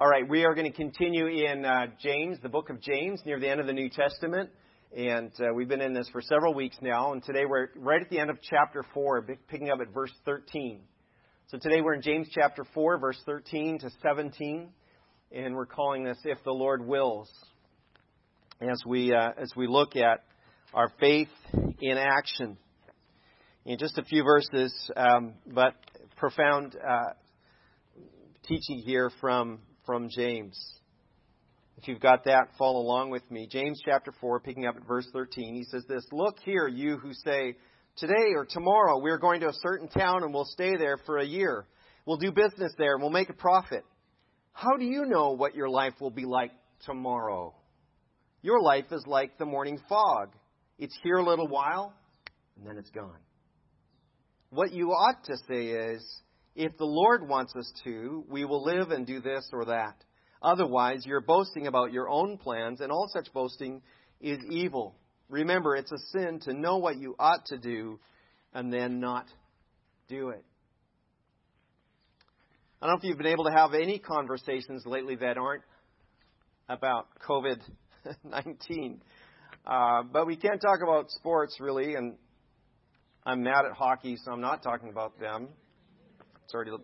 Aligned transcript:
All 0.00 0.08
right, 0.08 0.26
we 0.26 0.46
are 0.46 0.54
going 0.54 0.64
to 0.64 0.74
continue 0.74 1.26
in 1.26 1.62
uh, 1.62 1.88
James, 2.02 2.38
the 2.42 2.48
book 2.48 2.70
of 2.70 2.80
James, 2.80 3.20
near 3.26 3.38
the 3.38 3.50
end 3.50 3.60
of 3.60 3.66
the 3.66 3.74
New 3.74 3.90
Testament. 3.90 4.48
And 4.96 5.30
uh, 5.38 5.52
we've 5.54 5.68
been 5.68 5.82
in 5.82 5.92
this 5.92 6.08
for 6.08 6.22
several 6.22 6.54
weeks 6.54 6.78
now. 6.80 7.12
And 7.12 7.22
today 7.22 7.44
we're 7.46 7.68
right 7.76 8.00
at 8.00 8.08
the 8.08 8.18
end 8.18 8.30
of 8.30 8.38
chapter 8.40 8.82
4, 8.94 9.26
picking 9.48 9.68
up 9.68 9.78
at 9.82 9.92
verse 9.92 10.12
13. 10.24 10.80
So 11.48 11.58
today 11.58 11.82
we're 11.82 11.92
in 11.92 12.00
James 12.00 12.28
chapter 12.32 12.64
4, 12.72 12.96
verse 12.96 13.18
13 13.26 13.80
to 13.80 13.90
17. 14.02 14.70
And 15.32 15.54
we're 15.54 15.66
calling 15.66 16.04
this 16.04 16.16
If 16.24 16.38
the 16.44 16.50
Lord 16.50 16.82
Wills. 16.86 17.30
As 18.58 18.80
we, 18.86 19.12
uh, 19.12 19.32
as 19.36 19.52
we 19.54 19.66
look 19.66 19.96
at 19.96 20.24
our 20.72 20.90
faith 20.98 21.28
in 21.78 21.98
action. 21.98 22.56
In 23.66 23.76
just 23.76 23.98
a 23.98 24.04
few 24.04 24.24
verses, 24.24 24.72
um, 24.96 25.34
but 25.46 25.74
profound 26.16 26.74
uh, 26.74 27.12
teaching 28.48 28.78
here 28.78 29.10
from 29.20 29.58
from 29.90 30.08
James. 30.08 30.56
If 31.76 31.88
you've 31.88 31.98
got 31.98 32.26
that, 32.26 32.50
follow 32.56 32.78
along 32.78 33.10
with 33.10 33.28
me. 33.28 33.48
James 33.50 33.80
chapter 33.84 34.12
4, 34.20 34.38
picking 34.38 34.64
up 34.64 34.76
at 34.76 34.86
verse 34.86 35.08
13, 35.12 35.56
he 35.56 35.64
says 35.64 35.82
this 35.88 36.04
Look 36.12 36.36
here, 36.44 36.68
you 36.68 36.96
who 36.96 37.12
say, 37.12 37.56
Today 37.96 38.34
or 38.36 38.46
tomorrow 38.48 39.00
we 39.00 39.10
are 39.10 39.18
going 39.18 39.40
to 39.40 39.48
a 39.48 39.52
certain 39.52 39.88
town 39.88 40.22
and 40.22 40.32
we'll 40.32 40.44
stay 40.44 40.76
there 40.76 40.96
for 41.06 41.18
a 41.18 41.26
year. 41.26 41.66
We'll 42.06 42.18
do 42.18 42.30
business 42.30 42.72
there 42.78 42.92
and 42.92 43.02
we'll 43.02 43.10
make 43.10 43.30
a 43.30 43.32
profit. 43.34 43.84
How 44.52 44.76
do 44.78 44.84
you 44.84 45.06
know 45.06 45.32
what 45.32 45.56
your 45.56 45.68
life 45.68 45.94
will 46.00 46.12
be 46.12 46.24
like 46.24 46.52
tomorrow? 46.86 47.52
Your 48.42 48.62
life 48.62 48.92
is 48.92 49.02
like 49.08 49.38
the 49.38 49.44
morning 49.44 49.80
fog. 49.88 50.28
It's 50.78 50.96
here 51.02 51.16
a 51.16 51.24
little 51.24 51.48
while 51.48 51.92
and 52.56 52.64
then 52.64 52.78
it's 52.78 52.90
gone. 52.90 53.18
What 54.50 54.72
you 54.72 54.90
ought 54.90 55.24
to 55.24 55.36
say 55.48 55.66
is, 55.66 56.20
if 56.54 56.76
the 56.76 56.84
Lord 56.84 57.26
wants 57.26 57.54
us 57.56 57.70
to, 57.84 58.24
we 58.28 58.44
will 58.44 58.64
live 58.64 58.90
and 58.90 59.06
do 59.06 59.20
this 59.20 59.48
or 59.52 59.66
that. 59.66 59.96
Otherwise, 60.42 61.04
you're 61.04 61.20
boasting 61.20 61.66
about 61.66 61.92
your 61.92 62.08
own 62.08 62.38
plans, 62.38 62.80
and 62.80 62.90
all 62.90 63.08
such 63.12 63.32
boasting 63.32 63.82
is 64.20 64.38
evil. 64.48 64.94
Remember, 65.28 65.76
it's 65.76 65.92
a 65.92 65.98
sin 66.12 66.40
to 66.44 66.52
know 66.52 66.78
what 66.78 66.96
you 66.96 67.14
ought 67.18 67.46
to 67.46 67.58
do 67.58 68.00
and 68.52 68.72
then 68.72 69.00
not 69.00 69.26
do 70.08 70.30
it. 70.30 70.44
I 72.82 72.86
don't 72.86 72.94
know 72.94 72.98
if 72.98 73.04
you've 73.04 73.18
been 73.18 73.26
able 73.26 73.44
to 73.44 73.52
have 73.52 73.74
any 73.74 73.98
conversations 73.98 74.84
lately 74.86 75.14
that 75.16 75.36
aren't 75.36 75.62
about 76.68 77.06
COVID 77.28 77.60
19. 78.24 79.02
Uh, 79.66 80.02
but 80.10 80.26
we 80.26 80.36
can't 80.36 80.60
talk 80.60 80.80
about 80.82 81.10
sports 81.10 81.58
really, 81.60 81.94
and 81.94 82.16
I'm 83.26 83.42
mad 83.42 83.66
at 83.66 83.72
hockey, 83.76 84.16
so 84.24 84.32
I'm 84.32 84.40
not 84.40 84.62
talking 84.62 84.88
about 84.88 85.20
them. 85.20 85.48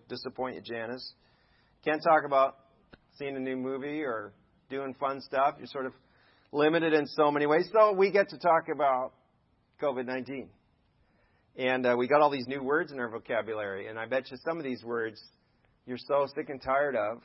Disappoint 0.09 0.56
you, 0.56 0.62
Janice. 0.62 1.12
Can't 1.84 2.03
talk 2.03 2.25
about 2.25 2.56
seeing 3.19 3.36
a 3.36 3.41
new 3.41 3.56
movie 3.56 4.03
or 4.03 4.33
doing 4.69 4.95
fun 4.98 5.20
stuff. 5.20 5.55
You're 5.59 5.67
sort 5.67 5.86
of 5.86 5.92
limited 6.53 6.92
in 6.92 7.06
so 7.06 7.31
many 7.31 7.47
ways. 7.47 7.69
So 7.72 7.92
we 7.92 8.11
get 8.11 8.31
to 8.31 8.39
talk 8.39 8.69
about 8.72 9.12
COVID 9.83 10.06
19. 10.06 10.48
And 11.59 11.87
uh, 11.87 11.97
we 11.97 12.06
got 12.06 12.20
all 12.20 12.31
these 12.31 12.47
new 12.47 12.62
words 12.62 12.92
in 12.92 12.98
our 12.98 13.09
vocabulary. 13.09 13.89
And 13.89 13.98
I 13.98 14.06
bet 14.06 14.31
you 14.31 14.37
some 14.44 14.59
of 14.59 14.64
these 14.64 14.84
words 14.84 15.22
you're 15.87 15.98
so 15.98 16.27
sick 16.34 16.50
and 16.50 16.61
tired 16.61 16.97
of. 16.97 17.22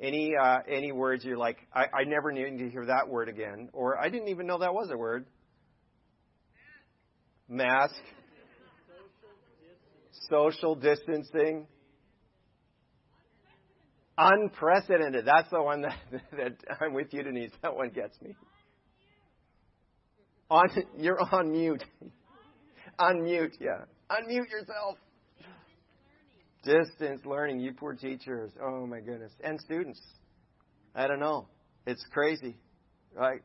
Any 0.00 0.32
uh, 0.40 0.58
any 0.68 0.92
words 0.92 1.24
you're 1.24 1.38
like, 1.38 1.58
I, 1.72 1.84
I 1.84 2.04
never 2.04 2.32
need 2.32 2.58
to 2.58 2.70
hear 2.70 2.86
that 2.86 3.08
word 3.08 3.28
again, 3.28 3.68
or 3.72 3.98
I 3.98 4.08
didn't 4.08 4.28
even 4.28 4.46
know 4.46 4.58
that 4.58 4.74
was 4.74 4.90
a 4.90 4.96
word. 4.96 5.26
Mask 7.48 7.94
social 10.32 10.74
distancing. 10.74 11.66
Unprecedented. 14.16 15.24
That's 15.26 15.50
the 15.50 15.62
one 15.62 15.82
that, 15.82 15.96
that 16.32 16.52
I'm 16.80 16.94
with 16.94 17.08
you, 17.12 17.22
Denise. 17.22 17.50
That 17.62 17.76
one 17.76 17.90
gets 17.90 18.20
me. 18.20 18.34
On, 20.50 20.66
you're 20.98 21.18
on 21.32 21.50
mute. 21.50 21.82
Unmute, 22.98 23.52
yeah. 23.58 23.84
Unmute 24.10 24.50
yourself. 24.50 24.98
Distance 26.62 27.22
learning, 27.24 27.60
you 27.60 27.72
poor 27.72 27.94
teachers. 27.94 28.52
Oh 28.62 28.86
my 28.86 29.00
goodness. 29.00 29.32
And 29.42 29.58
students. 29.60 30.00
I 30.94 31.06
don't 31.06 31.20
know. 31.20 31.48
It's 31.86 32.04
crazy. 32.12 32.56
Right? 33.14 33.40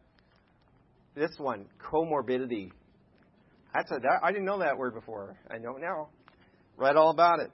This 1.15 1.31
one, 1.37 1.65
comorbidity. 1.79 2.71
That's 3.73 3.89
a, 3.91 3.99
that, 3.99 4.19
I 4.21 4.31
didn't 4.31 4.45
know 4.45 4.59
that 4.59 4.77
word 4.77 4.93
before. 4.93 5.37
I 5.49 5.57
know 5.57 5.73
now. 5.73 6.09
Read 6.77 6.95
all 6.95 7.09
about 7.09 7.39
it, 7.39 7.51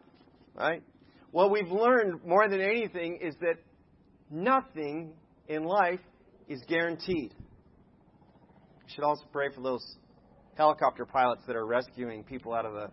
right? 0.53 0.83
What 1.31 1.49
we've 1.49 1.71
learned 1.71 2.23
more 2.25 2.47
than 2.47 2.61
anything 2.61 3.19
is 3.21 3.35
that 3.39 3.55
nothing 4.29 5.13
in 5.47 5.63
life 5.63 6.01
is 6.47 6.61
guaranteed. 6.67 7.33
We 8.85 8.93
should 8.93 9.03
also 9.03 9.23
pray 9.31 9.47
for 9.55 9.61
those 9.61 9.95
helicopter 10.55 11.05
pilots 11.05 11.41
that 11.47 11.55
are 11.55 11.65
rescuing 11.65 12.23
people 12.23 12.53
out 12.53 12.65
of 12.65 12.73
the 12.73 12.91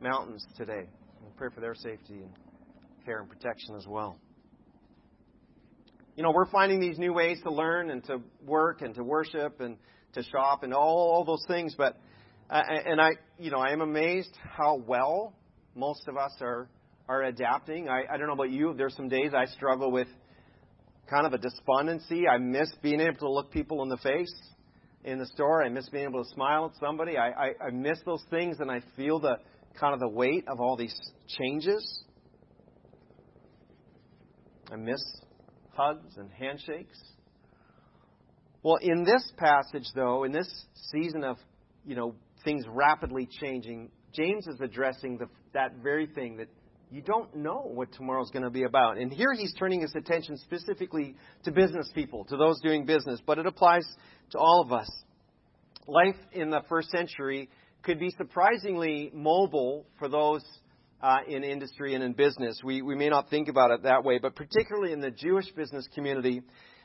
mountains 0.00 0.44
today. 0.56 0.88
We'll 1.22 1.30
pray 1.36 1.48
for 1.54 1.60
their 1.60 1.74
safety 1.74 2.14
and 2.14 2.30
care 3.04 3.20
and 3.20 3.28
protection 3.28 3.76
as 3.76 3.86
well. 3.86 4.18
You 6.16 6.24
know, 6.24 6.32
we're 6.32 6.50
finding 6.50 6.80
these 6.80 6.98
new 6.98 7.12
ways 7.12 7.38
to 7.44 7.52
learn 7.52 7.90
and 7.90 8.02
to 8.04 8.20
work 8.44 8.82
and 8.82 8.94
to 8.96 9.04
worship 9.04 9.60
and 9.60 9.76
to 10.14 10.22
shop 10.24 10.64
and 10.64 10.74
all, 10.74 11.12
all 11.12 11.24
those 11.24 11.44
things, 11.46 11.74
but 11.78 11.96
uh, 12.50 12.62
and 12.66 13.00
I, 13.00 13.10
you 13.38 13.50
know, 13.50 13.58
I 13.58 13.72
am 13.72 13.82
amazed 13.82 14.36
how 14.56 14.82
well 14.86 15.34
most 15.78 16.08
of 16.08 16.16
us 16.16 16.32
are 16.40 16.68
are 17.08 17.22
adapting. 17.22 17.88
I, 17.88 18.02
I 18.12 18.18
don't 18.18 18.26
know 18.26 18.34
about 18.34 18.50
you. 18.50 18.74
There's 18.76 18.94
some 18.94 19.08
days 19.08 19.32
I 19.34 19.46
struggle 19.46 19.90
with 19.90 20.08
kind 21.08 21.26
of 21.26 21.32
a 21.32 21.38
despondency. 21.38 22.28
I 22.28 22.36
miss 22.36 22.70
being 22.82 23.00
able 23.00 23.16
to 23.20 23.30
look 23.30 23.50
people 23.50 23.82
in 23.82 23.88
the 23.88 23.96
face 23.96 24.34
in 25.04 25.18
the 25.18 25.26
store. 25.26 25.62
I 25.62 25.70
miss 25.70 25.88
being 25.88 26.04
able 26.04 26.22
to 26.22 26.30
smile 26.30 26.66
at 26.66 26.78
somebody. 26.78 27.16
I, 27.16 27.28
I, 27.28 27.46
I 27.68 27.70
miss 27.72 27.98
those 28.04 28.22
things, 28.28 28.58
and 28.60 28.70
I 28.70 28.82
feel 28.96 29.20
the 29.20 29.36
kind 29.80 29.94
of 29.94 30.00
the 30.00 30.08
weight 30.08 30.44
of 30.48 30.60
all 30.60 30.76
these 30.76 30.94
changes. 31.28 32.02
I 34.70 34.76
miss 34.76 35.00
hugs 35.72 36.16
and 36.18 36.30
handshakes. 36.30 37.00
Well, 38.62 38.76
in 38.82 39.04
this 39.04 39.32
passage, 39.38 39.86
though, 39.94 40.24
in 40.24 40.32
this 40.32 40.48
season 40.92 41.24
of 41.24 41.38
you 41.86 41.94
know 41.94 42.14
things 42.44 42.64
rapidly 42.68 43.26
changing, 43.40 43.90
James 44.18 44.48
is 44.48 44.60
addressing 44.60 45.16
the, 45.16 45.28
that 45.54 45.76
very 45.80 46.06
thing 46.06 46.38
that 46.38 46.48
you 46.90 47.00
don't 47.02 47.36
know 47.36 47.70
what 47.72 47.92
tomorrow's 47.92 48.30
going 48.30 48.42
to 48.42 48.50
be 48.50 48.64
about. 48.64 48.98
And 48.98 49.12
here 49.12 49.32
he's 49.32 49.54
turning 49.54 49.82
his 49.82 49.94
attention 49.94 50.36
specifically 50.38 51.14
to 51.44 51.52
business 51.52 51.88
people, 51.94 52.24
to 52.24 52.36
those 52.36 52.60
doing 52.60 52.84
business, 52.84 53.20
but 53.24 53.38
it 53.38 53.46
applies 53.46 53.86
to 54.30 54.38
all 54.38 54.60
of 54.64 54.72
us. 54.72 54.90
Life 55.86 56.16
in 56.32 56.50
the 56.50 56.62
first 56.68 56.90
century 56.90 57.48
could 57.84 58.00
be 58.00 58.10
surprisingly 58.18 59.12
mobile 59.14 59.86
for 60.00 60.08
those 60.08 60.42
uh, 61.00 61.18
in 61.28 61.44
industry 61.44 61.94
and 61.94 62.02
in 62.02 62.12
business. 62.12 62.58
We, 62.64 62.82
we 62.82 62.96
may 62.96 63.10
not 63.10 63.30
think 63.30 63.46
about 63.46 63.70
it 63.70 63.84
that 63.84 64.02
way, 64.02 64.18
but 64.18 64.34
particularly 64.34 64.92
in 64.92 65.00
the 65.00 65.12
Jewish 65.12 65.48
business 65.52 65.86
community, 65.94 66.42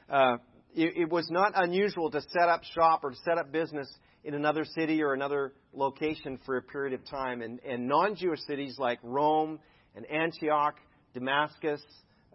uh, 0.08 0.36
it, 0.76 0.94
it 0.98 1.10
was 1.10 1.28
not 1.32 1.54
unusual 1.56 2.12
to 2.12 2.22
set 2.22 2.48
up 2.48 2.62
shop 2.76 3.04
or 3.04 3.14
set 3.26 3.40
up 3.40 3.52
business 3.52 3.88
in 4.24 4.34
another 4.34 4.66
city 4.66 5.02
or 5.02 5.14
another 5.14 5.54
location 5.74 6.40
for 6.46 6.58
a 6.58 6.62
period 6.62 6.94
of 6.94 7.06
time. 7.06 7.42
And, 7.42 7.60
and 7.68 7.88
non 7.88 8.16
Jewish 8.16 8.40
cities 8.48 8.76
like 8.80 9.00
Rome 9.04 9.60
and 9.96 10.06
Antioch, 10.10 10.76
Damascus, 11.14 11.82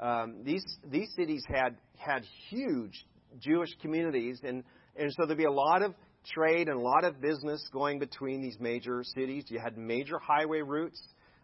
um, 0.00 0.42
these, 0.44 0.64
these 0.90 1.08
cities 1.16 1.42
had, 1.48 1.76
had 1.96 2.22
huge 2.50 3.04
Jewish 3.40 3.70
communities. 3.80 4.40
And, 4.44 4.62
and 4.96 5.12
so 5.18 5.26
there'd 5.26 5.38
be 5.38 5.44
a 5.44 5.50
lot 5.50 5.82
of 5.82 5.94
trade 6.32 6.68
and 6.68 6.78
a 6.78 6.80
lot 6.80 7.04
of 7.04 7.20
business 7.20 7.66
going 7.72 7.98
between 7.98 8.42
these 8.42 8.56
major 8.60 9.02
cities. 9.02 9.44
You 9.48 9.60
had 9.62 9.78
major 9.78 10.18
highway 10.18 10.60
routes, 10.60 11.00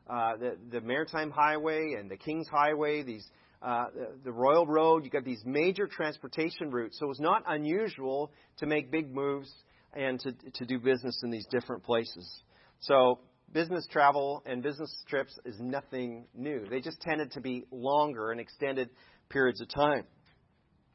uh, 0.08 0.36
the, 0.36 0.56
the 0.70 0.80
Maritime 0.80 1.30
Highway 1.30 1.96
and 1.98 2.10
the 2.10 2.16
King's 2.16 2.48
Highway, 2.48 3.02
these. 3.02 3.26
Uh, 3.62 3.86
the, 3.94 4.08
the 4.24 4.30
Royal 4.30 4.66
Road, 4.66 5.06
you 5.06 5.10
got 5.10 5.24
these 5.24 5.40
major 5.46 5.86
transportation 5.86 6.68
routes. 6.68 6.98
So 6.98 7.06
it 7.06 7.08
was 7.08 7.18
not 7.18 7.44
unusual 7.46 8.30
to 8.58 8.66
make 8.66 8.90
big 8.90 9.10
moves 9.10 9.50
and 9.94 10.20
to, 10.20 10.32
to 10.54 10.64
do 10.64 10.78
business 10.78 11.20
in 11.22 11.30
these 11.30 11.46
different 11.50 11.84
places. 11.84 12.42
So 12.80 13.20
business 13.52 13.86
travel 13.90 14.42
and 14.46 14.62
business 14.62 14.92
trips 15.08 15.38
is 15.44 15.56
nothing 15.60 16.26
new. 16.34 16.66
They 16.68 16.80
just 16.80 17.00
tended 17.00 17.32
to 17.32 17.40
be 17.40 17.64
longer 17.70 18.30
and 18.30 18.40
extended 18.40 18.90
periods 19.28 19.60
of 19.60 19.68
time. 19.68 20.04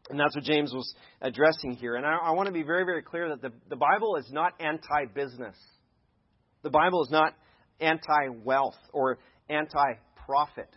And 0.10 0.20
that's 0.20 0.36
what 0.36 0.44
James 0.44 0.74
was 0.74 0.94
addressing 1.22 1.74
here. 1.74 1.96
And 1.96 2.06
I, 2.06 2.18
I 2.24 2.32
want 2.32 2.48
to 2.48 2.54
be 2.54 2.64
very, 2.64 2.84
very 2.84 3.04
clear 3.04 3.30
that 3.30 3.42
the, 3.42 3.52
the 3.70 3.76
Bible 3.76 4.16
is 4.16 4.30
not 4.32 4.54
anti 4.60 5.06
business. 5.14 5.56
The 6.64 6.70
Bible 6.70 7.04
is 7.04 7.12
not 7.12 7.36
anti 7.80 8.30
wealth 8.44 8.78
or 8.92 9.20
anti 9.50 9.94
profit. 10.26 10.70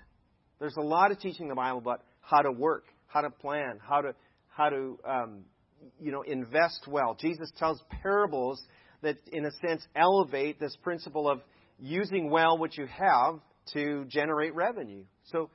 There's 0.61 0.77
a 0.77 0.83
lot 0.83 1.11
of 1.11 1.19
teaching 1.19 1.47
in 1.47 1.49
the 1.49 1.55
Bible 1.55 1.79
about 1.79 2.03
how 2.21 2.43
to 2.43 2.53
work, 2.53 2.85
how 3.07 3.23
to 3.23 3.31
plan, 3.31 3.79
how 3.81 4.03
to, 4.03 4.15
how 4.49 4.69
to 4.69 4.99
um, 5.09 5.45
you 6.01 6.13
know, 6.13 6.23
invest 6.23 6.87
well. 6.89 7.17
Jesus 7.21 7.51
tells 7.59 7.83
parables 8.03 8.63
that, 9.03 9.17
in 9.33 9.45
a 9.45 9.51
sense, 9.67 9.87
elevate 9.97 10.61
this 10.61 10.77
principle 10.83 11.29
of 11.29 11.41
using 11.79 12.31
well 12.31 12.59
what 12.59 12.77
you 12.77 12.87
have 12.87 13.41
to 13.73 14.05
generate 14.09 14.55
revenue. 14.55 15.05
So 15.25 15.51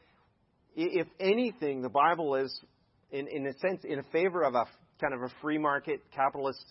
if 0.76 1.08
anything, 1.20 1.82
the 1.82 1.90
Bible 1.90 2.36
is, 2.36 2.62
in, 3.12 3.28
in 3.28 3.48
a 3.48 3.54
sense, 3.60 3.82
in 3.84 4.04
favor 4.12 4.44
of 4.44 4.56
a 4.56 4.66
kind 5.02 5.14
of 5.14 5.22
a 5.22 5.34
free 5.42 5.58
market 5.58 6.02
capitalist 6.14 6.64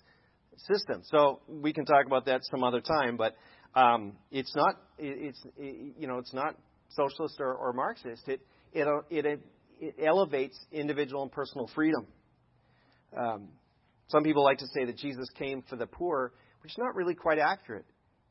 system. 0.56 1.02
So 1.04 1.40
we 1.48 1.72
can 1.72 1.84
talk 1.84 2.06
about 2.06 2.26
that 2.26 2.40
some 2.44 2.64
other 2.64 2.80
time, 2.80 3.16
but 3.16 3.36
um, 3.74 4.12
it's 4.30 4.54
not, 4.54 4.76
it's, 4.98 5.42
you 5.58 6.06
know, 6.06 6.18
it's 6.18 6.32
not 6.32 6.56
socialist 6.90 7.36
or, 7.40 7.54
or 7.54 7.72
Marxist. 7.72 8.28
It, 8.28 8.40
it, 8.72 8.86
it, 9.10 9.40
it 9.80 9.94
elevates 10.04 10.58
individual 10.72 11.22
and 11.22 11.32
personal 11.32 11.68
freedom. 11.74 12.06
Um, 13.16 13.48
some 14.08 14.22
people 14.22 14.44
like 14.44 14.58
to 14.58 14.66
say 14.68 14.84
that 14.84 14.96
Jesus 14.96 15.28
came 15.36 15.62
for 15.68 15.76
the 15.76 15.86
poor, 15.86 16.32
which 16.62 16.72
is 16.72 16.78
not 16.78 16.94
really 16.94 17.14
quite 17.14 17.38
accurate. 17.38 17.84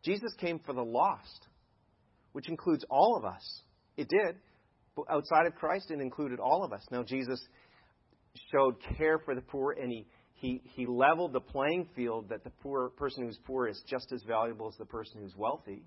Jesus 0.04 0.34
came 0.40 0.60
for 0.60 0.74
the 0.74 0.84
lost, 0.84 1.48
which 2.32 2.48
includes 2.50 2.86
all 2.90 3.18
of 3.18 3.26
us. 3.26 3.62
It 3.98 4.08
did. 4.10 4.36
But 4.96 5.06
outside 5.10 5.48
of 5.48 5.56
Christ, 5.56 5.92
it 5.92 6.00
included 6.00 6.40
all 6.40 6.64
of 6.64 6.72
us. 6.72 6.86
Now, 6.92 7.04
Jesus 7.04 7.40
showed 8.52 8.76
care 8.98 9.20
for 9.20 9.36
the 9.36 9.42
poor, 9.42 9.74
and 9.74 9.92
he, 9.92 10.06
he, 10.36 10.62
he 10.64 10.86
leveled 10.86 11.34
the 11.34 11.42
playing 11.42 11.90
field 11.96 12.30
that 12.30 12.44
the 12.44 12.52
poor 12.62 12.90
person 12.92 13.26
who's 13.26 13.40
poor 13.46 13.68
is 13.68 13.82
just 13.90 14.12
as 14.12 14.24
valuable 14.24 14.68
as 14.68 14.78
the 14.78 14.86
person 14.86 15.22
who's 15.22 15.36
wealthy. 15.36 15.84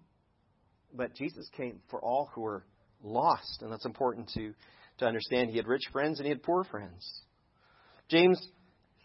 But 0.93 1.15
Jesus 1.15 1.49
came 1.57 1.81
for 1.91 2.01
all 2.01 2.31
who 2.35 2.45
are 2.45 2.65
lost, 3.03 3.63
and 3.63 3.73
that's 3.73 3.87
important 3.87 4.29
to, 4.35 4.55
to 4.99 5.07
understand. 5.07 5.51
He 5.51 5.57
had 5.57 5.67
rich 5.67 5.85
friends 5.93 6.19
and 6.19 6.27
he 6.27 6.31
had 6.31 6.43
poor 6.43 6.65
friends. 6.65 7.07
James 8.09 8.41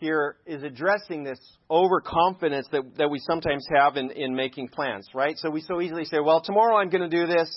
here 0.04 0.36
is 0.46 0.62
addressing 0.64 1.24
this 1.24 1.40
overconfidence 1.72 2.68
that, 2.74 2.84
that 2.98 3.10
we 3.10 3.20
sometimes 3.20 3.66
have 3.74 3.96
in, 3.96 4.12
in 4.12 4.36
making 4.36 4.68
plans, 4.68 5.08
right? 5.16 5.38
So 5.38 5.50
we 5.50 5.62
so 5.62 5.80
easily 5.80 6.04
say, 6.04 6.20
well, 6.20 6.42
tomorrow 6.42 6.76
I'm 6.76 6.90
going 6.90 7.10
to 7.10 7.18
do 7.18 7.26
this 7.26 7.50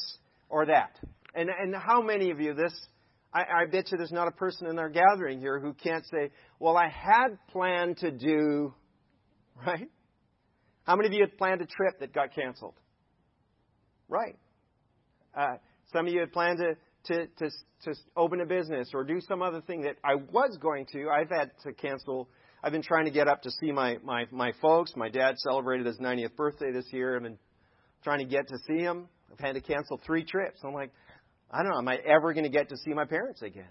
or 0.48 0.66
that. 0.66 0.96
And, 1.34 1.50
and 1.50 1.75
how 1.75 2.00
many 2.00 2.31
of 2.31 2.40
you, 2.40 2.54
this, 2.54 2.72
I, 3.34 3.40
I 3.40 3.66
bet 3.70 3.90
you 3.90 3.98
there's 3.98 4.12
not 4.12 4.28
a 4.28 4.31
person 4.31 4.69
in 4.69 4.78
our 4.78 4.88
gathering 4.88 5.40
here 5.40 5.58
who 5.58 5.75
can't 5.75 6.04
say, 6.06 6.31
well, 6.60 6.76
I 6.76 6.88
had 6.88 7.37
planned 7.50 7.98
to 7.98 8.12
do, 8.12 8.72
right? 9.66 9.90
How 10.84 10.94
many 10.94 11.08
of 11.08 11.14
you 11.14 11.22
had 11.22 11.37
planned 11.37 11.60
a 11.60 11.66
trip 11.66 11.98
that 11.98 12.14
got 12.14 12.32
canceled? 12.32 12.76
Right. 14.08 14.38
Uh, 15.37 15.56
some 15.93 16.06
of 16.06 16.12
you 16.12 16.20
had 16.20 16.32
planned 16.32 16.58
to, 16.58 16.76
to, 17.06 17.26
to, 17.26 17.50
to 17.85 17.94
open 18.17 18.41
a 18.41 18.47
business 18.47 18.91
or 18.94 19.05
do 19.05 19.20
some 19.20 19.43
other 19.43 19.61
thing 19.61 19.82
that 19.82 19.97
I 20.05 20.14
was 20.14 20.56
going 20.61 20.87
to. 20.93 21.08
I've 21.08 21.31
had 21.31 21.50
to 21.64 21.73
cancel. 21.73 22.29
I've 22.62 22.73
been 22.73 22.82
trying 22.82 23.05
to 23.06 23.11
get 23.11 23.29
up 23.29 23.43
to 23.43 23.50
see 23.50 23.73
my, 23.73 23.99
my, 24.05 24.25
my 24.31 24.53
folks. 24.61 24.93
My 24.97 25.08
dad 25.08 25.37
celebrated 25.38 25.87
his 25.87 25.99
90th 25.99 26.37
birthday 26.37 26.73
this 26.73 26.87
year. 26.91 27.17
I've 27.17 27.23
been 27.23 27.38
trying 28.03 28.19
to 28.19 28.25
get 28.25 28.49
to 28.49 28.58
see 28.67 28.79
him. 28.79 29.08
I've 29.32 29.41
had 29.41 29.55
to 29.55 29.61
cancel 29.61 30.00
three 30.05 30.25
trips. 30.25 30.61
I'm 30.64 30.75
like, 30.75 30.93
I 31.50 31.62
don't 31.62 31.73
know, 31.73 31.79
am 31.79 31.88
I 31.88 31.97
ever 31.97 32.32
going 32.32 32.44
to 32.44 32.50
get 32.50 32.69
to 32.70 32.76
see 32.76 32.93
my 32.93 33.05
parents 33.05 33.43
again? 33.43 33.64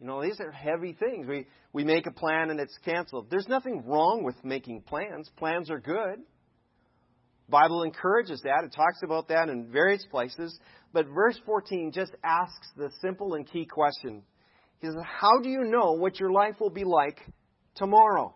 You 0.00 0.06
know, 0.06 0.22
these 0.22 0.40
are 0.40 0.50
heavy 0.50 0.92
things. 0.92 1.26
We, 1.26 1.46
we 1.72 1.84
make 1.84 2.06
a 2.06 2.12
plan 2.12 2.50
and 2.50 2.60
it's 2.60 2.76
canceled. 2.84 3.26
There's 3.30 3.48
nothing 3.48 3.84
wrong 3.86 4.22
with 4.22 4.36
making 4.44 4.82
plans. 4.82 5.28
Plans 5.36 5.70
are 5.70 5.80
good. 5.80 6.20
Bible 7.48 7.82
encourages 7.82 8.42
that. 8.42 8.64
It 8.64 8.72
talks 8.74 9.02
about 9.02 9.28
that 9.28 9.48
in 9.48 9.70
various 9.70 10.04
places. 10.10 10.58
But 10.92 11.06
verse 11.06 11.38
14 11.46 11.92
just 11.92 12.12
asks 12.22 12.68
the 12.76 12.90
simple 13.00 13.34
and 13.34 13.46
key 13.46 13.66
question. 13.66 14.22
He 14.80 14.86
says, 14.86 14.96
How 15.04 15.40
do 15.42 15.48
you 15.48 15.64
know 15.64 15.92
what 15.92 16.20
your 16.20 16.30
life 16.30 16.56
will 16.60 16.70
be 16.70 16.84
like 16.84 17.20
tomorrow? 17.74 18.34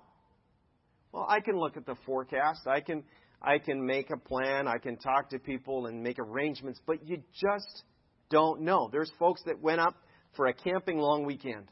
Well, 1.13 1.27
I 1.29 1.41
can 1.41 1.57
look 1.57 1.77
at 1.77 1.87
the 1.87 1.97
forecast. 2.07 2.67
I 2.67 2.81
can, 2.81 3.05
I 3.41 3.59
can 3.59 3.85
make 3.85 4.11
a 4.11 4.17
plan. 4.17 4.67
I 4.67 4.79
can 4.79 4.97
talk 4.97 5.31
to 5.31 5.39
people 5.39 5.87
and 5.87 6.03
make 6.03 6.19
arrangements. 6.19 6.81
But 6.87 7.07
you 7.07 7.19
just 7.33 7.85
don't 8.31 8.63
know. 8.63 8.89
There's 8.91 9.13
folks 9.19 9.43
that 9.45 9.61
went 9.61 9.81
up 9.81 9.95
for 10.37 10.47
a 10.47 10.55
camping 10.55 10.99
long 10.99 11.27
weekend. 11.27 11.69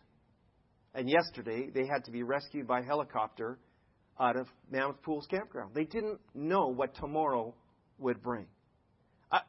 And 0.94 1.08
yesterday, 1.08 1.70
they 1.72 1.86
had 1.86 2.04
to 2.04 2.10
be 2.10 2.22
rescued 2.22 2.66
by 2.66 2.82
helicopter 2.82 3.58
out 4.20 4.36
of 4.36 4.46
Mammoth 4.70 5.02
Pools 5.02 5.26
Campground. 5.30 5.74
They 5.74 5.84
didn't 5.84 6.20
know 6.34 6.68
what 6.68 6.94
tomorrow 6.94 7.54
would 7.98 8.22
bring. 8.22 8.46
I, 9.32 9.40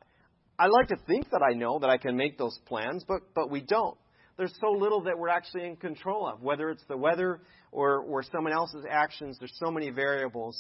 I 0.58 0.68
like 0.68 0.88
to 0.88 0.98
think 1.08 1.30
that 1.32 1.42
I 1.42 1.54
know 1.54 1.80
that 1.80 1.90
I 1.90 1.98
can 1.98 2.16
make 2.16 2.38
those 2.38 2.58
plans, 2.66 3.04
but, 3.08 3.22
but 3.36 3.52
we 3.52 3.62
don't. 3.62 3.98
There's 4.38 4.54
so 4.62 4.72
little 4.72 5.04
that 5.04 5.18
we're 5.20 5.30
actually 5.30 5.66
in 5.66 5.76
control 5.76 6.28
of, 6.28 6.42
whether 6.42 6.70
it's 6.70 6.84
the 6.88 6.98
weather 6.98 7.42
or, 7.72 8.00
or 8.00 8.24
someone 8.24 8.54
else's 8.54 8.86
actions. 8.90 9.38
There's 9.40 9.56
so 9.64 9.70
many 9.70 9.90
variables 9.90 10.60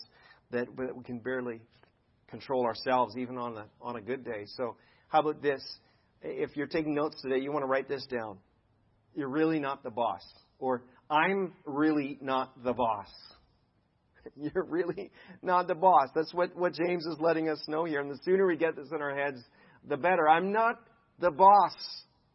that, 0.52 0.68
that 0.78 0.96
we 0.96 1.04
can 1.04 1.20
barely 1.20 1.62
control 2.28 2.66
ourselves, 2.66 3.16
even 3.18 3.38
on 3.38 3.58
a, 3.58 3.66
on 3.82 3.96
a 3.96 4.02
good 4.02 4.26
day. 4.26 4.44
So, 4.46 4.76
how 5.08 5.22
about 5.22 5.42
this? 5.42 5.62
If 6.22 6.56
you're 6.56 6.68
taking 6.68 6.94
notes 6.94 7.22
today, 7.22 7.40
you 7.40 7.52
want 7.52 7.64
to 7.64 7.68
write 7.68 7.90
this 7.90 8.06
down. 8.06 8.38
You're 9.16 9.30
really 9.30 9.60
not 9.60 9.84
the 9.84 9.90
boss. 9.90 10.22
Or, 10.60 10.84
I'm 11.10 11.54
really 11.66 12.18
not 12.22 12.64
the 12.64 12.74
boss. 12.74 13.08
You're 14.36 14.66
really 14.66 15.12
not 15.42 15.68
the 15.68 15.76
boss. 15.76 16.10
That's 16.16 16.34
what, 16.34 16.56
what 16.56 16.74
James 16.74 17.06
is 17.06 17.18
letting 17.20 17.50
us 17.50 17.62
know 17.68 17.86
here. 17.86 18.02
And 18.02 18.10
the 18.10 18.20
sooner 18.24 18.46
we 18.46 18.58
get 18.58 18.76
this 18.76 18.90
in 18.94 19.02
our 19.02 19.16
heads, 19.16 19.42
the 19.88 19.98
better. 19.98 20.28
I'm 20.28 20.52
not 20.52 20.76
the 21.20 21.32
boss 21.32 21.74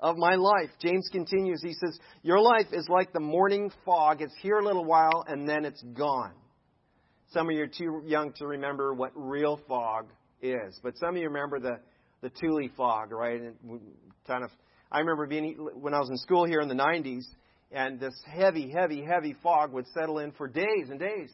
of 0.01 0.17
my 0.17 0.35
life. 0.35 0.71
James 0.81 1.09
continues. 1.11 1.61
He 1.63 1.73
says, 1.73 1.99
Your 2.23 2.41
life 2.41 2.67
is 2.73 2.87
like 2.89 3.13
the 3.13 3.21
morning 3.21 3.71
fog. 3.85 4.21
It's 4.21 4.35
here 4.43 4.59
a 4.59 4.65
little 4.65 4.85
while 4.85 5.25
and 5.27 5.49
then 5.49 5.65
it's 5.65 5.83
gone. 5.97 6.35
Some 7.29 7.49
of 7.49 7.57
you 7.57 7.63
are 7.63 7.67
too 7.67 8.03
young 8.07 8.33
to 8.37 8.47
remember 8.47 8.95
what 8.95 9.11
real 9.15 9.61
fog 9.69 10.07
is, 10.41 10.79
but 10.83 10.97
some 10.99 11.11
of 11.11 11.17
you 11.17 11.27
remember 11.27 11.59
the, 11.59 11.81
the 12.23 12.31
Tule 12.31 12.69
fog, 12.77 13.11
right? 13.11 13.41
And 13.41 13.81
kind 14.27 14.45
of, 14.45 14.51
I 14.93 15.01
remember 15.01 15.27
being 15.27 15.57
when 15.75 15.93
I 15.93 15.99
was 15.99 16.09
in 16.09 16.19
school 16.19 16.45
here 16.45 16.61
in 16.61 16.69
the 16.69 16.75
90s, 16.75 17.25
and 17.73 17.99
this 17.99 18.15
heavy, 18.33 18.71
heavy, 18.71 19.05
heavy 19.05 19.35
fog 19.43 19.73
would 19.73 19.87
settle 19.89 20.21
in 20.21 20.31
for 20.33 20.47
days 20.47 20.89
and 20.89 21.01
days 21.01 21.33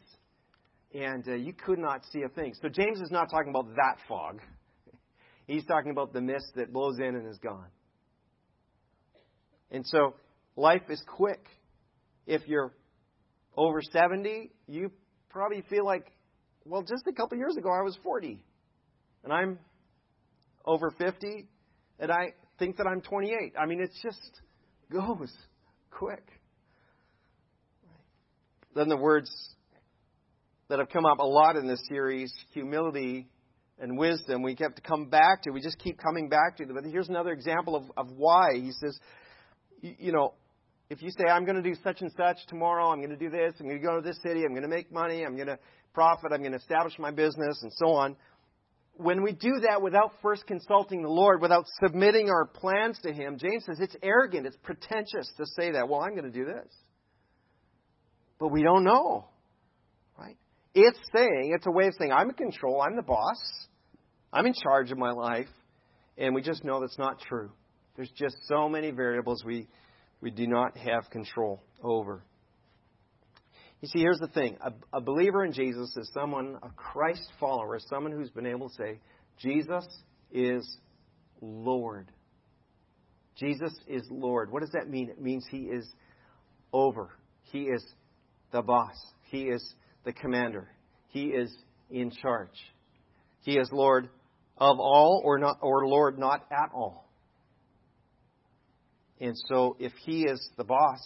and 0.93 1.27
uh, 1.27 1.33
you 1.33 1.53
could 1.53 1.79
not 1.79 2.03
see 2.11 2.21
a 2.21 2.29
thing. 2.29 2.53
So 2.61 2.69
James 2.69 3.01
is 3.01 3.09
not 3.11 3.29
talking 3.29 3.49
about 3.49 3.67
that 3.75 3.97
fog. 4.07 4.41
He's 5.47 5.65
talking 5.65 5.91
about 5.91 6.13
the 6.13 6.21
mist 6.21 6.53
that 6.55 6.71
blows 6.71 6.99
in 6.99 7.15
and 7.15 7.27
is 7.27 7.39
gone. 7.39 7.67
And 9.71 9.85
so 9.85 10.15
life 10.55 10.83
is 10.89 11.03
quick. 11.07 11.43
If 12.27 12.47
you're 12.47 12.73
over 13.57 13.81
70, 13.81 14.51
you 14.67 14.91
probably 15.29 15.63
feel 15.69 15.85
like, 15.85 16.11
well, 16.63 16.81
just 16.81 17.05
a 17.07 17.11
couple 17.11 17.37
years 17.37 17.57
ago 17.57 17.69
I 17.69 17.81
was 17.81 17.97
40. 18.03 18.41
And 19.23 19.33
I'm 19.33 19.59
over 20.65 20.91
50, 20.91 21.47
and 21.99 22.11
I 22.11 22.33
think 22.59 22.77
that 22.77 22.87
I'm 22.87 23.01
28. 23.01 23.53
I 23.59 23.65
mean, 23.65 23.81
it 23.81 23.91
just 24.01 24.41
goes 24.91 25.33
quick. 25.91 26.23
Then 28.75 28.89
the 28.89 28.97
words 28.97 29.29
that 30.73 30.79
have 30.79 30.89
come 30.89 31.05
up 31.05 31.19
a 31.19 31.23
lot 31.23 31.55
in 31.55 31.67
this 31.67 31.79
series 31.87 32.33
humility 32.51 33.27
and 33.77 33.95
wisdom. 33.95 34.41
We 34.41 34.57
have 34.59 34.73
to 34.73 34.81
come 34.81 35.05
back 35.05 35.43
to. 35.43 35.51
We 35.51 35.61
just 35.61 35.77
keep 35.77 35.99
coming 35.99 36.29
back 36.29 36.57
to. 36.57 36.65
them. 36.65 36.73
But 36.73 36.85
here's 36.85 37.09
another 37.09 37.31
example 37.31 37.75
of, 37.75 37.83
of 37.95 38.11
why. 38.17 38.55
He 38.55 38.71
says, 38.71 38.97
you 39.83 40.11
know, 40.11 40.33
if 40.89 41.03
you 41.03 41.11
say, 41.11 41.25
I'm 41.29 41.45
going 41.45 41.61
to 41.61 41.61
do 41.61 41.75
such 41.83 42.01
and 42.01 42.11
such 42.17 42.37
tomorrow, 42.47 42.87
I'm 42.87 42.97
going 42.97 43.11
to 43.11 43.15
do 43.15 43.29
this, 43.29 43.53
I'm 43.59 43.67
going 43.67 43.79
to 43.79 43.85
go 43.85 43.97
to 43.97 44.01
this 44.01 44.17
city, 44.23 44.45
I'm 44.45 44.53
going 44.53 44.63
to 44.63 44.67
make 44.67 44.91
money, 44.91 45.23
I'm 45.23 45.35
going 45.35 45.47
to 45.47 45.59
profit, 45.93 46.31
I'm 46.33 46.39
going 46.39 46.53
to 46.53 46.57
establish 46.57 46.97
my 46.97 47.11
business, 47.11 47.59
and 47.61 47.71
so 47.75 47.91
on. 47.91 48.15
When 48.95 49.21
we 49.21 49.31
do 49.31 49.59
that 49.67 49.79
without 49.79 50.13
first 50.23 50.47
consulting 50.47 51.03
the 51.03 51.09
Lord, 51.09 51.39
without 51.39 51.65
submitting 51.83 52.31
our 52.31 52.47
plans 52.47 52.97
to 53.03 53.13
Him, 53.13 53.37
James 53.37 53.63
says 53.65 53.79
it's 53.79 53.95
arrogant, 54.01 54.47
it's 54.47 54.57
pretentious 54.63 55.31
to 55.37 55.45
say 55.55 55.73
that, 55.73 55.87
well, 55.87 56.01
I'm 56.01 56.15
going 56.15 56.31
to 56.31 56.35
do 56.35 56.45
this. 56.45 56.73
But 58.39 58.47
we 58.47 58.63
don't 58.63 58.83
know. 58.83 59.27
It's 60.75 60.99
saying, 61.15 61.53
it's 61.55 61.67
a 61.67 61.71
way 61.71 61.87
of 61.87 61.93
saying, 61.99 62.11
I'm 62.11 62.29
in 62.29 62.35
control, 62.35 62.81
I'm 62.81 62.95
the 62.95 63.03
boss, 63.03 63.37
I'm 64.31 64.45
in 64.45 64.53
charge 64.53 64.91
of 64.91 64.97
my 64.97 65.11
life, 65.11 65.49
and 66.17 66.33
we 66.33 66.41
just 66.41 66.63
know 66.63 66.79
that's 66.79 66.97
not 66.97 67.19
true. 67.21 67.51
There's 67.95 68.11
just 68.15 68.35
so 68.47 68.67
many 68.67 68.89
variables 68.89 69.43
we, 69.45 69.67
we 70.19 70.31
do 70.31 70.47
not 70.47 70.75
have 70.77 71.09
control 71.11 71.61
over. 71.83 72.23
You 73.81 73.89
see, 73.89 73.99
here's 73.99 74.19
the 74.19 74.29
thing 74.29 74.57
a, 74.65 74.97
a 74.97 75.01
believer 75.01 75.45
in 75.45 75.51
Jesus 75.51 75.95
is 75.97 76.09
someone, 76.13 76.57
a 76.63 76.69
Christ 76.69 77.31
follower, 77.39 77.77
someone 77.89 78.11
who's 78.11 78.31
been 78.31 78.47
able 78.47 78.69
to 78.69 78.75
say, 78.75 78.99
Jesus 79.39 79.85
is 80.31 80.77
Lord. 81.41 82.09
Jesus 83.35 83.73
is 83.87 84.03
Lord. 84.09 84.51
What 84.51 84.61
does 84.61 84.71
that 84.71 84.89
mean? 84.89 85.09
It 85.09 85.21
means 85.21 85.45
He 85.51 85.63
is 85.63 85.85
over. 86.71 87.09
He 87.51 87.63
is 87.63 87.85
the 88.51 88.61
boss. 88.61 88.95
He 89.29 89.43
is 89.43 89.75
the 90.05 90.13
commander. 90.13 90.67
He 91.09 91.25
is 91.25 91.53
in 91.89 92.11
charge. 92.11 92.49
He 93.41 93.57
is 93.57 93.69
Lord 93.71 94.09
of 94.57 94.79
all 94.79 95.21
or 95.23 95.37
not 95.37 95.57
or 95.61 95.87
Lord 95.87 96.17
not 96.17 96.45
at 96.51 96.69
all. 96.73 97.09
And 99.19 99.35
so 99.47 99.75
if 99.79 99.93
he 100.05 100.23
is 100.23 100.49
the 100.57 100.63
boss, 100.63 100.99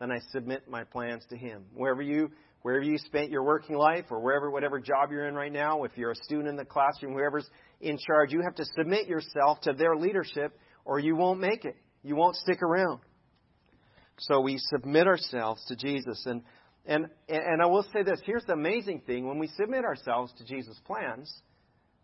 then 0.00 0.10
I 0.10 0.18
submit 0.32 0.68
my 0.68 0.84
plans 0.84 1.24
to 1.30 1.36
him. 1.36 1.64
Wherever 1.74 2.02
you 2.02 2.30
wherever 2.62 2.84
you 2.84 2.98
spent 2.98 3.30
your 3.30 3.44
working 3.44 3.76
life 3.76 4.06
or 4.10 4.20
wherever 4.20 4.50
whatever 4.50 4.80
job 4.80 5.10
you're 5.10 5.28
in 5.28 5.34
right 5.34 5.52
now, 5.52 5.84
if 5.84 5.92
you're 5.96 6.10
a 6.10 6.24
student 6.24 6.48
in 6.48 6.56
the 6.56 6.64
classroom, 6.64 7.14
whoever's 7.14 7.48
in 7.80 7.96
charge, 7.98 8.32
you 8.32 8.42
have 8.42 8.54
to 8.56 8.64
submit 8.76 9.06
yourself 9.06 9.60
to 9.62 9.72
their 9.72 9.96
leadership 9.96 10.58
or 10.84 10.98
you 10.98 11.16
won't 11.16 11.40
make 11.40 11.64
it. 11.64 11.76
You 12.02 12.16
won't 12.16 12.36
stick 12.36 12.62
around. 12.62 13.00
So 14.20 14.40
we 14.40 14.58
submit 14.58 15.06
ourselves 15.06 15.64
to 15.68 15.76
Jesus. 15.76 16.24
And, 16.26 16.42
and, 16.88 17.06
and 17.28 17.62
I 17.62 17.66
will 17.66 17.84
say 17.92 18.02
this 18.02 18.20
here's 18.24 18.44
the 18.46 18.54
amazing 18.54 19.02
thing 19.06 19.28
when 19.28 19.38
we 19.38 19.48
submit 19.48 19.84
ourselves 19.84 20.32
to 20.38 20.44
Jesus' 20.44 20.80
plans, 20.86 21.32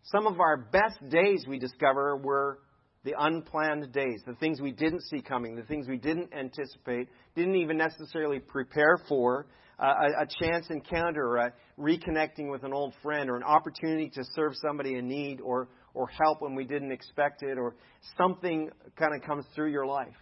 some 0.03 0.27
of 0.27 0.39
our 0.39 0.57
best 0.71 1.09
days 1.09 1.43
we 1.47 1.57
discover 1.57 2.15
were 2.15 2.59
the 3.03 3.13
unplanned 3.17 3.91
days, 3.91 4.21
the 4.25 4.35
things 4.35 4.61
we 4.61 4.71
didn't 4.71 5.01
see 5.01 5.21
coming, 5.21 5.55
the 5.55 5.63
things 5.63 5.87
we 5.87 5.97
didn't 5.97 6.33
anticipate, 6.33 7.07
didn't 7.35 7.55
even 7.55 7.77
necessarily 7.77 8.39
prepare 8.39 8.97
for, 9.07 9.47
uh, 9.79 9.85
a, 9.85 10.23
a 10.23 10.27
chance 10.41 10.67
encounter, 10.69 11.27
or 11.27 11.37
a 11.37 11.53
reconnecting 11.79 12.51
with 12.51 12.63
an 12.63 12.73
old 12.73 12.93
friend, 13.03 13.29
or 13.29 13.35
an 13.35 13.43
opportunity 13.43 14.09
to 14.09 14.23
serve 14.35 14.53
somebody 14.55 14.95
in 14.95 15.07
need, 15.07 15.41
or, 15.41 15.67
or 15.93 16.07
help 16.07 16.41
when 16.41 16.55
we 16.55 16.63
didn't 16.63 16.91
expect 16.91 17.43
it, 17.43 17.57
or 17.57 17.75
something 18.17 18.69
kind 18.97 19.15
of 19.15 19.21
comes 19.27 19.45
through 19.53 19.71
your 19.71 19.85
life. 19.85 20.15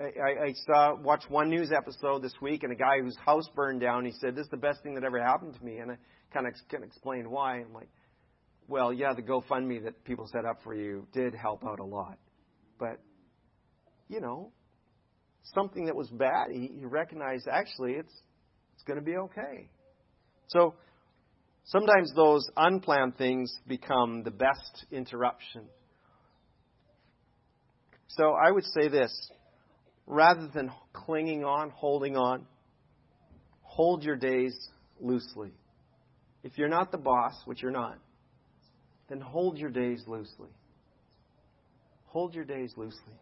I, 0.00 0.46
I 0.46 0.54
saw 0.66 0.94
watched 0.94 1.30
one 1.30 1.50
news 1.50 1.70
episode 1.76 2.22
this 2.22 2.32
week, 2.40 2.62
and 2.62 2.72
a 2.72 2.76
guy 2.76 3.00
whose 3.02 3.16
house 3.18 3.46
burned 3.54 3.82
down. 3.82 4.06
He 4.06 4.12
said, 4.12 4.34
"This 4.34 4.44
is 4.44 4.50
the 4.50 4.56
best 4.56 4.82
thing 4.82 4.94
that 4.94 5.04
ever 5.04 5.22
happened 5.22 5.54
to 5.56 5.64
me," 5.64 5.76
and 5.76 5.92
I 5.92 5.96
kind 6.32 6.46
of 6.46 6.54
can 6.70 6.82
explain 6.82 7.30
why. 7.30 7.56
I'm 7.56 7.74
like, 7.74 7.90
"Well, 8.66 8.94
yeah, 8.94 9.12
the 9.12 9.22
GoFundMe 9.22 9.84
that 9.84 10.02
people 10.04 10.26
set 10.26 10.46
up 10.46 10.62
for 10.64 10.74
you 10.74 11.06
did 11.12 11.34
help 11.34 11.66
out 11.66 11.80
a 11.80 11.84
lot, 11.84 12.18
but 12.78 12.98
you 14.08 14.20
know, 14.20 14.52
something 15.54 15.84
that 15.84 15.94
was 15.94 16.08
bad, 16.08 16.50
he, 16.50 16.70
he 16.78 16.86
recognized 16.86 17.46
actually 17.46 17.92
it's 17.92 18.22
it's 18.74 18.84
going 18.84 18.98
to 18.98 19.04
be 19.04 19.16
okay." 19.16 19.68
So 20.46 20.76
sometimes 21.64 22.10
those 22.14 22.48
unplanned 22.56 23.18
things 23.18 23.54
become 23.68 24.22
the 24.22 24.30
best 24.30 24.86
interruption. 24.90 25.66
So 28.08 28.32
I 28.32 28.50
would 28.50 28.64
say 28.64 28.88
this 28.88 29.12
rather 30.10 30.48
than 30.52 30.72
clinging 30.92 31.44
on, 31.44 31.70
holding 31.70 32.16
on, 32.16 32.44
hold 33.62 34.02
your 34.02 34.16
days 34.16 34.52
loosely. 35.00 35.52
If 36.42 36.58
you're 36.58 36.68
not 36.68 36.90
the 36.90 36.98
boss, 36.98 37.34
which 37.44 37.62
you're 37.62 37.70
not, 37.70 37.96
then 39.08 39.20
hold 39.20 39.56
your 39.56 39.70
days 39.70 40.02
loosely. 40.08 40.48
Hold 42.06 42.34
your 42.34 42.44
days 42.44 42.72
loosely. 42.76 43.14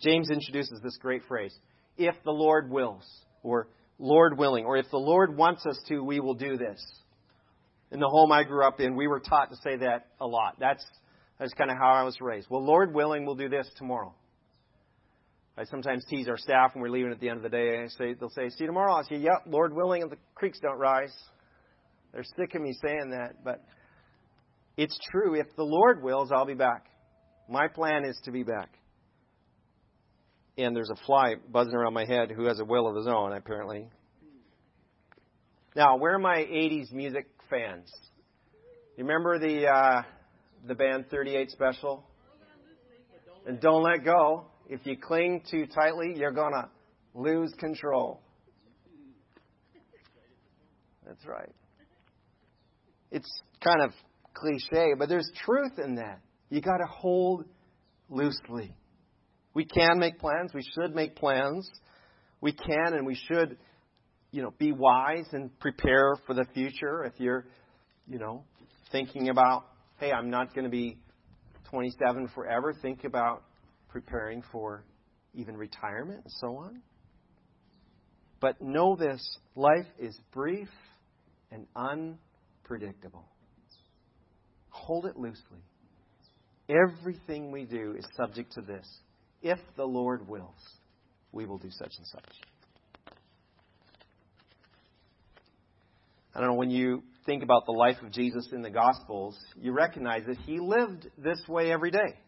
James 0.00 0.30
introduces 0.30 0.80
this 0.82 0.96
great 0.96 1.22
phrase 1.28 1.54
if 1.98 2.14
the 2.24 2.30
Lord 2.30 2.70
wills, 2.70 3.04
or 3.42 3.68
Lord 3.98 4.38
willing, 4.38 4.64
or 4.64 4.78
if 4.78 4.86
the 4.90 4.96
Lord 4.96 5.36
wants 5.36 5.66
us 5.66 5.78
to, 5.88 6.00
we 6.00 6.20
will 6.20 6.34
do 6.34 6.56
this. 6.56 6.80
In 7.90 8.00
the 8.00 8.08
home 8.08 8.32
I 8.32 8.44
grew 8.44 8.66
up 8.66 8.80
in, 8.80 8.96
we 8.96 9.08
were 9.08 9.20
taught 9.20 9.50
to 9.50 9.56
say 9.56 9.76
that 9.76 10.06
a 10.18 10.26
lot. 10.26 10.56
That's 10.58 10.84
that's 11.40 11.54
kind 11.54 11.70
of 11.70 11.78
how 11.78 11.88
I 11.88 12.02
was 12.02 12.20
raised. 12.20 12.48
Well, 12.50 12.62
Lord 12.62 12.94
willing, 12.94 13.24
we'll 13.24 13.34
do 13.34 13.48
this 13.48 13.66
tomorrow. 13.76 14.14
I 15.56 15.64
sometimes 15.64 16.04
tease 16.08 16.28
our 16.28 16.36
staff 16.36 16.74
when 16.74 16.82
we're 16.82 16.90
leaving 16.90 17.12
at 17.12 17.18
the 17.18 17.30
end 17.30 17.38
of 17.38 17.42
the 17.42 17.48
day. 17.48 17.82
I 17.82 17.88
say, 17.88 18.14
they'll 18.14 18.28
say, 18.28 18.50
see 18.50 18.56
you 18.60 18.66
tomorrow. 18.66 18.92
I'll 18.92 19.04
say, 19.04 19.16
yep, 19.16 19.44
Lord 19.46 19.74
willing, 19.74 20.02
if 20.02 20.10
the 20.10 20.18
creeks 20.34 20.60
don't 20.60 20.78
rise. 20.78 21.12
They're 22.12 22.24
sick 22.36 22.54
of 22.54 22.60
me 22.60 22.74
saying 22.84 23.10
that, 23.10 23.42
but 23.42 23.64
it's 24.76 24.96
true. 25.10 25.34
If 25.34 25.46
the 25.56 25.64
Lord 25.64 26.02
wills, 26.02 26.30
I'll 26.30 26.46
be 26.46 26.54
back. 26.54 26.86
My 27.48 27.68
plan 27.68 28.04
is 28.04 28.20
to 28.24 28.32
be 28.32 28.42
back. 28.42 28.70
And 30.58 30.76
there's 30.76 30.90
a 30.90 31.06
fly 31.06 31.36
buzzing 31.50 31.74
around 31.74 31.94
my 31.94 32.04
head 32.04 32.30
who 32.30 32.44
has 32.46 32.60
a 32.60 32.64
will 32.64 32.86
of 32.86 32.96
his 32.96 33.06
own, 33.06 33.32
apparently. 33.32 33.88
Now, 35.74 35.96
where 35.96 36.14
are 36.14 36.18
my 36.18 36.38
80s 36.38 36.92
music 36.92 37.26
fans? 37.48 37.90
You 38.96 39.04
remember 39.04 39.38
the 39.38 39.66
uh, 39.66 40.02
the 40.66 40.74
band 40.74 41.06
38 41.10 41.50
Special? 41.50 42.04
And 43.46 43.60
don't 43.60 43.82
let 43.82 44.04
go. 44.04 44.46
If 44.68 44.80
you 44.84 44.96
cling 44.96 45.42
too 45.50 45.66
tightly, 45.66 46.14
you're 46.16 46.32
going 46.32 46.52
to 46.52 46.68
lose 47.14 47.52
control. 47.58 48.20
That's 51.06 51.26
right. 51.26 51.50
It's 53.10 53.28
kind 53.64 53.82
of 53.82 53.90
cliche, 54.34 54.92
but 54.96 55.08
there's 55.08 55.28
truth 55.44 55.72
in 55.84 55.96
that. 55.96 56.20
You 56.50 56.60
got 56.60 56.76
to 56.76 56.86
hold 56.86 57.46
loosely. 58.08 58.74
We 59.54 59.64
can 59.64 59.98
make 59.98 60.18
plans. 60.18 60.52
We 60.54 60.62
should 60.62 60.94
make 60.94 61.16
plans. 61.16 61.68
We 62.40 62.52
can 62.52 62.94
and 62.94 63.06
we 63.06 63.16
should, 63.16 63.56
you 64.30 64.42
know, 64.42 64.52
be 64.58 64.72
wise 64.72 65.26
and 65.32 65.56
prepare 65.58 66.14
for 66.26 66.34
the 66.34 66.44
future. 66.54 67.04
If 67.04 67.14
you're, 67.18 67.46
you 68.06 68.18
know, 68.18 68.44
thinking 68.92 69.28
about 69.28 69.64
hey, 70.00 70.12
I'm 70.12 70.30
not 70.30 70.54
going 70.54 70.64
to 70.64 70.70
be 70.70 70.96
27 71.70 72.28
forever. 72.34 72.74
Think 72.80 73.04
about 73.04 73.44
preparing 73.90 74.42
for 74.50 74.82
even 75.34 75.56
retirement 75.56 76.22
and 76.24 76.32
so 76.38 76.56
on. 76.56 76.80
But 78.40 78.62
know 78.62 78.96
this 78.96 79.20
life 79.54 79.86
is 79.98 80.18
brief 80.32 80.70
and 81.52 81.66
unpredictable. 81.76 83.26
Hold 84.70 85.04
it 85.04 85.18
loosely. 85.18 85.60
Everything 86.70 87.52
we 87.52 87.64
do 87.64 87.94
is 87.98 88.06
subject 88.16 88.52
to 88.54 88.62
this. 88.62 88.86
If 89.42 89.58
the 89.76 89.84
Lord 89.84 90.26
wills, 90.26 90.54
we 91.30 91.44
will 91.44 91.58
do 91.58 91.70
such 91.70 91.92
and 91.98 92.06
such. 92.06 93.12
I 96.34 96.40
don't 96.40 96.48
know 96.48 96.54
when 96.54 96.70
you 96.70 97.02
think 97.26 97.42
about 97.42 97.66
the 97.66 97.72
life 97.72 97.96
of 98.02 98.12
Jesus 98.12 98.48
in 98.52 98.62
the 98.62 98.70
Gospels, 98.70 99.38
you 99.60 99.72
recognize 99.72 100.22
that 100.26 100.38
he 100.38 100.58
lived 100.58 101.08
this 101.18 101.40
way 101.48 101.72
every 101.72 101.90
day. 101.90 102.18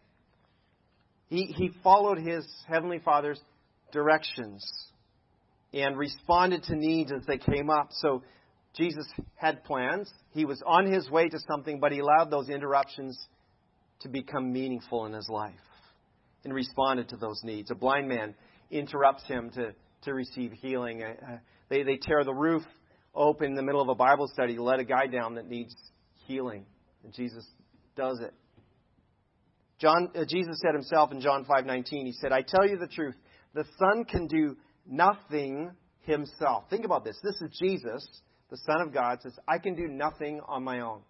He, 1.27 1.45
he 1.57 1.71
followed 1.83 2.19
his 2.19 2.45
Heavenly 2.67 2.99
Father's 2.99 3.39
directions 3.91 4.63
and 5.73 5.97
responded 5.97 6.63
to 6.63 6.75
needs 6.75 7.11
as 7.11 7.25
they 7.25 7.37
came 7.37 7.69
up. 7.69 7.89
So 7.91 8.23
Jesus 8.75 9.05
had 9.35 9.63
plans. 9.63 10.11
He 10.31 10.45
was 10.45 10.61
on 10.65 10.91
his 10.91 11.09
way 11.09 11.29
to 11.29 11.39
something, 11.47 11.79
but 11.79 11.91
he 11.91 11.99
allowed 11.99 12.29
those 12.29 12.49
interruptions 12.49 13.17
to 14.01 14.09
become 14.09 14.51
meaningful 14.51 15.05
in 15.05 15.13
his 15.13 15.27
life 15.29 15.53
and 16.43 16.53
responded 16.53 17.09
to 17.09 17.17
those 17.17 17.39
needs. 17.43 17.71
A 17.71 17.75
blind 17.75 18.07
man 18.07 18.35
interrupts 18.69 19.25
him 19.25 19.49
to, 19.51 19.73
to 20.03 20.13
receive 20.13 20.51
healing. 20.51 21.03
Uh, 21.03 21.37
they, 21.69 21.83
they 21.83 21.97
tear 21.97 22.23
the 22.23 22.33
roof 22.33 22.63
open 23.15 23.47
in 23.47 23.55
the 23.55 23.61
middle 23.61 23.81
of 23.81 23.89
a 23.89 23.95
Bible 23.95 24.27
study 24.27 24.57
let 24.57 24.79
a 24.79 24.83
guy 24.83 25.07
down 25.07 25.35
that 25.35 25.47
needs 25.47 25.75
healing. 26.25 26.65
And 27.03 27.13
Jesus 27.13 27.45
does 27.95 28.19
it. 28.19 28.33
John, 29.79 30.09
uh, 30.15 30.25
Jesus 30.25 30.59
said 30.61 30.73
himself 30.73 31.11
in 31.11 31.19
John 31.19 31.45
5:19, 31.45 32.05
he 32.05 32.13
said, 32.13 32.31
"I 32.31 32.41
tell 32.41 32.67
you 32.67 32.77
the 32.77 32.87
truth, 32.87 33.15
the 33.53 33.65
Son 33.77 34.05
can 34.05 34.27
do 34.27 34.57
nothing 34.85 35.75
himself." 36.01 36.69
Think 36.69 36.85
about 36.85 37.03
this. 37.03 37.19
This 37.21 37.41
is 37.41 37.57
Jesus, 37.59 38.21
the 38.49 38.57
Son 38.57 38.81
of 38.81 38.93
God, 38.93 39.21
says, 39.21 39.37
"I 39.47 39.57
can 39.57 39.75
do 39.75 39.87
nothing 39.87 40.39
on 40.41 40.63
my 40.63 40.79
own." 40.79 41.03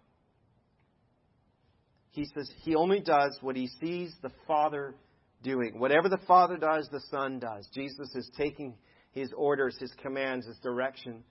He 2.10 2.24
says 2.26 2.50
he 2.62 2.74
only 2.74 3.00
does 3.00 3.38
what 3.42 3.56
he 3.56 3.66
sees 3.66 4.16
the 4.22 4.30
Father 4.46 4.94
doing. 5.42 5.78
Whatever 5.78 6.08
the 6.08 6.18
Father 6.18 6.56
does, 6.56 6.88
the 6.88 7.00
Son 7.00 7.38
does. 7.38 7.68
Jesus 7.68 8.14
is 8.14 8.28
taking 8.36 8.76
his 9.12 9.32
orders, 9.32 9.78
his 9.78 9.92
commands, 9.94 10.46
his 10.46 10.58
direction 10.60 11.24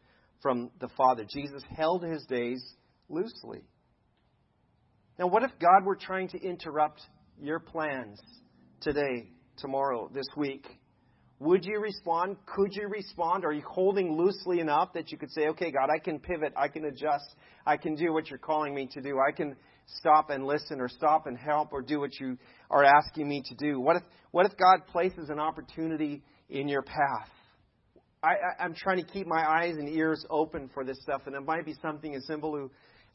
from 0.43 0.69
the 0.79 0.89
Father. 0.89 1.25
Jesus 1.27 1.63
held 1.75 2.03
his 2.03 2.23
days 2.25 2.63
loosely. 3.09 3.63
Now, 5.17 5.27
what 5.27 5.43
if 5.43 5.51
God 5.59 5.85
were 5.85 5.95
trying 5.95 6.27
to 6.29 6.39
interrupt 6.39 7.01
your 7.41 7.59
plans 7.59 8.19
today, 8.81 9.31
tomorrow, 9.57 10.11
this 10.13 10.27
week? 10.35 10.67
Would 11.39 11.65
you 11.65 11.79
respond? 11.79 12.37
Could 12.45 12.73
you 12.73 12.87
respond? 12.87 13.45
Are 13.45 13.53
you 13.53 13.63
holding 13.67 14.15
loosely 14.17 14.59
enough 14.59 14.93
that 14.93 15.11
you 15.11 15.17
could 15.17 15.31
say, 15.31 15.47
okay, 15.47 15.71
God, 15.71 15.89
I 15.93 15.99
can 15.99 16.19
pivot, 16.19 16.53
I 16.55 16.67
can 16.67 16.85
adjust, 16.85 17.35
I 17.65 17.77
can 17.77 17.95
do 17.95 18.13
what 18.13 18.29
you're 18.29 18.39
calling 18.39 18.75
me 18.75 18.87
to 18.93 19.01
do, 19.01 19.17
I 19.19 19.31
can 19.31 19.55
stop 19.85 20.29
and 20.29 20.45
listen 20.45 20.79
or 20.79 20.87
stop 20.87 21.27
and 21.27 21.37
help 21.37 21.73
or 21.73 21.81
do 21.81 21.99
what 21.99 22.17
you 22.19 22.37
are 22.69 22.83
asking 22.83 23.27
me 23.27 23.43
to 23.45 23.55
do? 23.55 23.79
What 23.79 23.97
if, 23.97 24.03
what 24.31 24.45
if 24.45 24.57
God 24.57 24.87
places 24.87 25.29
an 25.29 25.39
opportunity 25.39 26.23
in 26.49 26.67
your 26.67 26.81
path? 26.81 27.29
I, 28.23 28.35
I'm 28.57 28.73
trying 28.73 29.03
to 29.03 29.11
keep 29.11 29.27
my 29.27 29.45
eyes 29.45 29.75
and 29.75 29.89
ears 29.89 30.25
open 30.29 30.69
for 30.73 30.85
this 30.85 30.97
stuff, 31.01 31.23
and 31.25 31.35
it 31.35 31.41
might 31.41 31.65
be 31.65 31.75
something 31.81 32.15
as 32.15 32.25
simple 32.25 32.55
as 32.63 32.69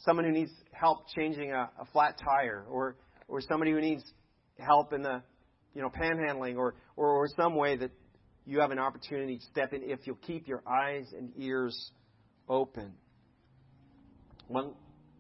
someone 0.05 0.27
who 0.27 0.33
needs 0.33 0.53
help 0.73 1.07
changing 1.17 1.53
a, 1.53 1.71
a 1.81 1.85
flat 1.93 2.19
tire, 2.23 2.67
or 2.71 2.97
or 3.27 3.41
somebody 3.41 3.71
who 3.71 3.81
needs 3.81 4.03
help 4.59 4.93
in 4.93 5.03
the 5.03 5.23
you 5.75 5.81
know 5.81 5.89
panhandling, 5.89 6.57
or, 6.57 6.75
or 6.97 7.09
or 7.09 7.29
some 7.37 7.55
way 7.57 7.77
that 7.77 7.91
you 8.45 8.61
have 8.61 8.71
an 8.71 8.79
opportunity 8.79 9.39
to 9.39 9.45
step 9.47 9.73
in 9.73 9.83
if 9.83 10.01
you'll 10.05 10.17
keep 10.17 10.47
your 10.47 10.63
eyes 10.69 11.07
and 11.17 11.33
ears 11.39 11.91
open. 12.49 12.93
One 14.47 14.75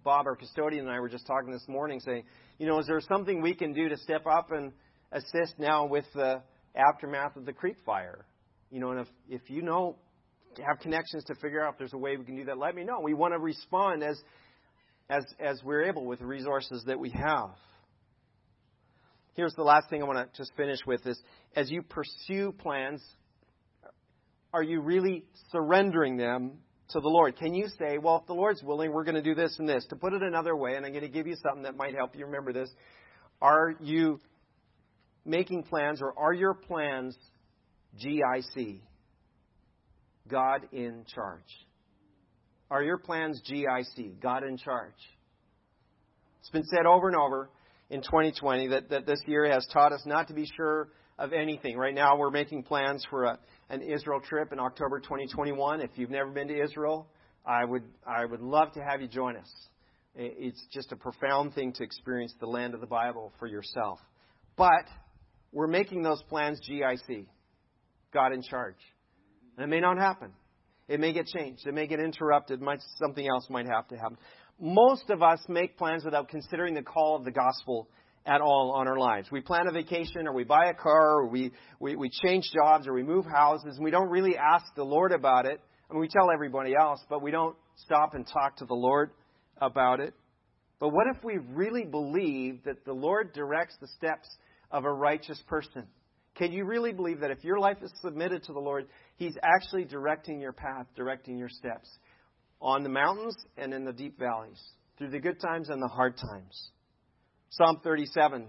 Bob, 0.05 0.27
our 0.27 0.37
custodian, 0.37 0.87
and 0.87 0.95
I 0.95 1.01
were 1.01 1.09
just 1.09 1.27
talking 1.27 1.51
this 1.51 1.67
morning, 1.69 2.01
saying, 2.01 2.25
you 2.59 2.67
know, 2.67 2.79
is 2.79 2.87
there 2.87 3.01
something 3.01 3.43
we 3.43 3.55
can 3.55 3.73
do 3.75 3.89
to 3.89 3.97
step 3.99 4.27
up 4.27 4.53
and 4.53 4.73
assist 5.13 5.59
now 5.59 5.87
with 5.87 6.07
the 6.15 6.43
aftermath 6.75 7.37
of 7.37 7.45
the 7.45 7.53
creek 7.53 7.77
fire? 7.85 8.25
You 8.71 8.81
know, 8.81 8.91
and 8.91 9.01
if, 9.01 9.09
if 9.29 9.51
you 9.51 9.63
know, 9.63 9.97
have 10.67 10.81
connections 10.81 11.25
to 11.25 11.35
figure 11.37 11.65
out 11.65 11.75
if 11.75 11.79
there's 11.79 11.93
a 11.93 11.99
way 11.99 12.17
we 12.17 12.25
can 12.25 12.37
do 12.37 12.45
that, 12.47 12.59
let 12.59 12.75
me 12.75 12.85
know. 12.85 13.01
We 13.03 13.15
want 13.15 13.35
to 13.35 13.39
respond 13.39 14.03
as, 14.03 14.21
as, 15.09 15.25
as 15.41 15.61
we're 15.65 15.85
able 15.85 16.05
with 16.05 16.19
the 16.19 16.27
resources 16.27 16.83
that 16.87 16.99
we 16.99 17.11
have. 17.11 17.51
here's 19.35 19.55
the 19.55 19.63
last 19.63 19.89
thing 19.89 20.03
I 20.03 20.07
want 20.07 20.19
to 20.19 20.37
just 20.37 20.53
finish 20.57 20.79
with 20.87 21.07
is 21.07 21.21
as 21.55 21.71
you 21.71 21.83
pursue 21.83 22.53
plans, 22.53 23.03
are 24.53 24.63
you 24.63 24.81
really 24.81 25.25
surrendering 25.53 26.17
them 26.17 26.59
to 26.91 27.01
the 27.01 27.09
Lord? 27.09 27.37
Can 27.37 27.55
you 27.55 27.69
say, 27.79 27.99
well, 27.99 28.17
if 28.21 28.27
the 28.27 28.35
Lord's 28.35 28.63
willing, 28.63 28.93
we're 28.93 29.05
going 29.05 29.15
to 29.15 29.23
do 29.23 29.35
this 29.35 29.55
and 29.59 29.69
this? 29.69 29.85
To 29.91 29.97
put 29.97 30.13
it 30.13 30.23
another 30.23 30.57
way, 30.57 30.75
and 30.75 30.85
I'm 30.85 30.93
going 30.93 31.05
to 31.05 31.11
give 31.11 31.27
you 31.27 31.37
something 31.43 31.63
that 31.63 31.77
might 31.77 31.95
help 31.95 32.17
you 32.17 32.25
remember 32.25 32.53
this. 32.53 32.71
Are 33.41 33.75
you 33.81 34.21
making 35.25 35.65
plans 35.65 36.01
or 36.01 36.19
are 36.19 36.33
your 36.33 36.55
plans 36.55 37.17
GIC? 38.03 38.81
God 40.29 40.69
in 40.73 41.05
charge. 41.15 41.41
Are 42.71 42.83
your 42.83 42.99
plans 42.99 43.41
GIC? 43.51 44.21
God 44.21 44.45
in 44.45 44.59
charge. 44.59 44.93
It's 46.41 46.51
been 46.51 46.65
said 46.65 46.87
over 46.87 47.09
and 47.09 47.17
over 47.17 47.51
in 47.91 48.03
2020 48.03 48.69
that, 48.69 48.91
that 48.91 49.07
this 49.07 49.21
year 49.27 49.51
has 49.51 49.67
taught 49.73 49.93
us 49.93 50.03
not 50.07 50.29
to 50.29 50.35
be 50.35 50.47
sure 50.57 50.89
of 51.19 51.33
anything. 51.33 51.77
Right 51.77 51.95
now, 51.95 52.17
we're 52.17 52.31
making 52.31 52.63
plans 52.63 53.05
for 53.11 53.25
a, 53.25 53.39
an 53.71 53.83
Israel 53.83 54.21
trip 54.21 54.53
in 54.53 54.59
October 54.59 55.01
2021. 55.01 55.81
If 55.81 55.91
you've 55.97 56.11
never 56.11 56.31
been 56.31 56.49
to 56.49 56.63
Israel, 56.63 57.09
I 57.45 57.65
would, 57.65 57.85
I 58.07 58.25
would 58.25 58.41
love 58.41 58.73
to 58.75 58.81
have 58.81 59.01
you 59.01 59.09
join 59.09 59.37
us. 59.37 59.53
It's 60.15 60.65
just 60.73 60.93
a 60.93 60.97
profound 60.97 61.55
thing 61.55 61.73
to 61.75 61.85
experience 61.85 62.35
the 62.41 62.47
land 62.47 62.75
of 62.75 62.81
the 62.81 62.87
Bible 62.87 63.33
for 63.39 63.47
yourself. 63.47 64.01
But 64.57 64.85
we're 65.53 65.69
making 65.69 66.03
those 66.03 66.23
plans 66.29 66.61
GIC, 66.69 67.27
God 68.13 68.33
in 68.33 68.43
charge. 68.43 68.77
And 69.57 69.65
it 69.65 69.69
may 69.69 69.81
not 69.81 69.99
happen. 69.99 70.33
It 70.89 71.01
may 71.01 71.13
get 71.13 71.27
changed. 71.27 71.67
It 71.67 71.75
may 71.75 71.87
get 71.87 72.01
interrupted. 72.01 72.61
Might, 72.61 72.81
something 72.99 73.27
else 73.29 73.47
might 73.51 73.67
have 73.67 73.89
to 73.89 73.97
happen. 73.97 74.17
Most 74.61 75.11
of 75.11 75.23
us 75.23 75.41
make 75.49 75.77
plans 75.77 76.05
without 76.05 76.29
considering 76.29 76.75
the 76.75 76.83
call 76.83 77.17
of 77.17 77.25
the 77.25 77.31
gospel 77.31 77.89
at 78.27 78.41
all 78.41 78.73
on 78.77 78.89
our 78.89 78.99
lives. 78.99 79.29
We 79.31 79.41
plan 79.41 79.67
a 79.69 79.73
vacation 79.73 80.27
or 80.27 80.33
we 80.33 80.45
buy 80.45 80.67
a 80.67 80.75
car 80.75 81.21
or 81.21 81.29
we, 81.29 81.53
we, 81.81 81.97
we 81.97 82.11
change 82.23 82.45
jobs 82.53 82.87
or 82.87 82.93
we 82.93 83.03
move 83.03 83.25
houses 83.25 83.77
and 83.77 83.85
we 83.85 83.91
don't 83.91 84.11
really 84.11 84.37
ask 84.37 84.67
the 84.75 84.85
Lord 84.85 85.13
about 85.13 85.47
it. 85.47 85.61
I 85.89 85.95
mean, 85.95 86.01
we 86.01 86.09
tell 86.09 86.31
everybody 86.33 86.75
else, 86.79 87.01
but 87.09 87.23
we 87.23 87.31
don't 87.31 87.57
stop 87.77 88.15
and 88.15 88.27
talk 88.27 88.57
to 88.57 88.67
the 88.67 88.75
Lord 88.75 89.11
about 89.61 90.01
it. 90.01 90.15
But 90.81 90.91
what 90.91 91.07
if 91.15 91.25
we 91.25 91.39
really 91.51 91.85
believe 91.85 92.65
that 92.65 92.85
the 92.85 92.93
Lord 92.93 93.33
directs 93.33 93.77
the 93.81 93.89
steps 93.89 94.29
of 94.71 94.85
a 94.85 94.93
righteous 94.93 95.43
person? 95.49 95.87
Can 96.39 96.53
you 96.53 96.65
really 96.65 96.93
believe 96.93 97.21
that 97.21 97.33
if 97.33 97.43
your 97.43 97.59
life 97.59 97.79
is 97.83 97.93
submitted 98.01 98.45
to 98.45 98.53
the 98.53 98.61
Lord, 98.61 98.87
He's 99.17 99.37
actually 99.43 99.85
directing 99.85 100.41
your 100.41 100.53
path, 100.53 100.87
directing 100.95 101.37
your 101.37 101.49
steps 101.49 101.91
on 102.61 102.85
the 102.85 102.89
mountains 102.89 103.37
and 103.57 103.75
in 103.75 103.85
the 103.85 103.93
deep 103.93 104.19
valleys, 104.19 104.61
through 104.97 105.11
the 105.11 105.19
good 105.19 105.41
times 105.41 105.69
and 105.69 105.83
the 105.83 105.89
hard 105.89 106.17
times? 106.17 106.71
Psalm 107.51 107.81
37, 107.83 108.47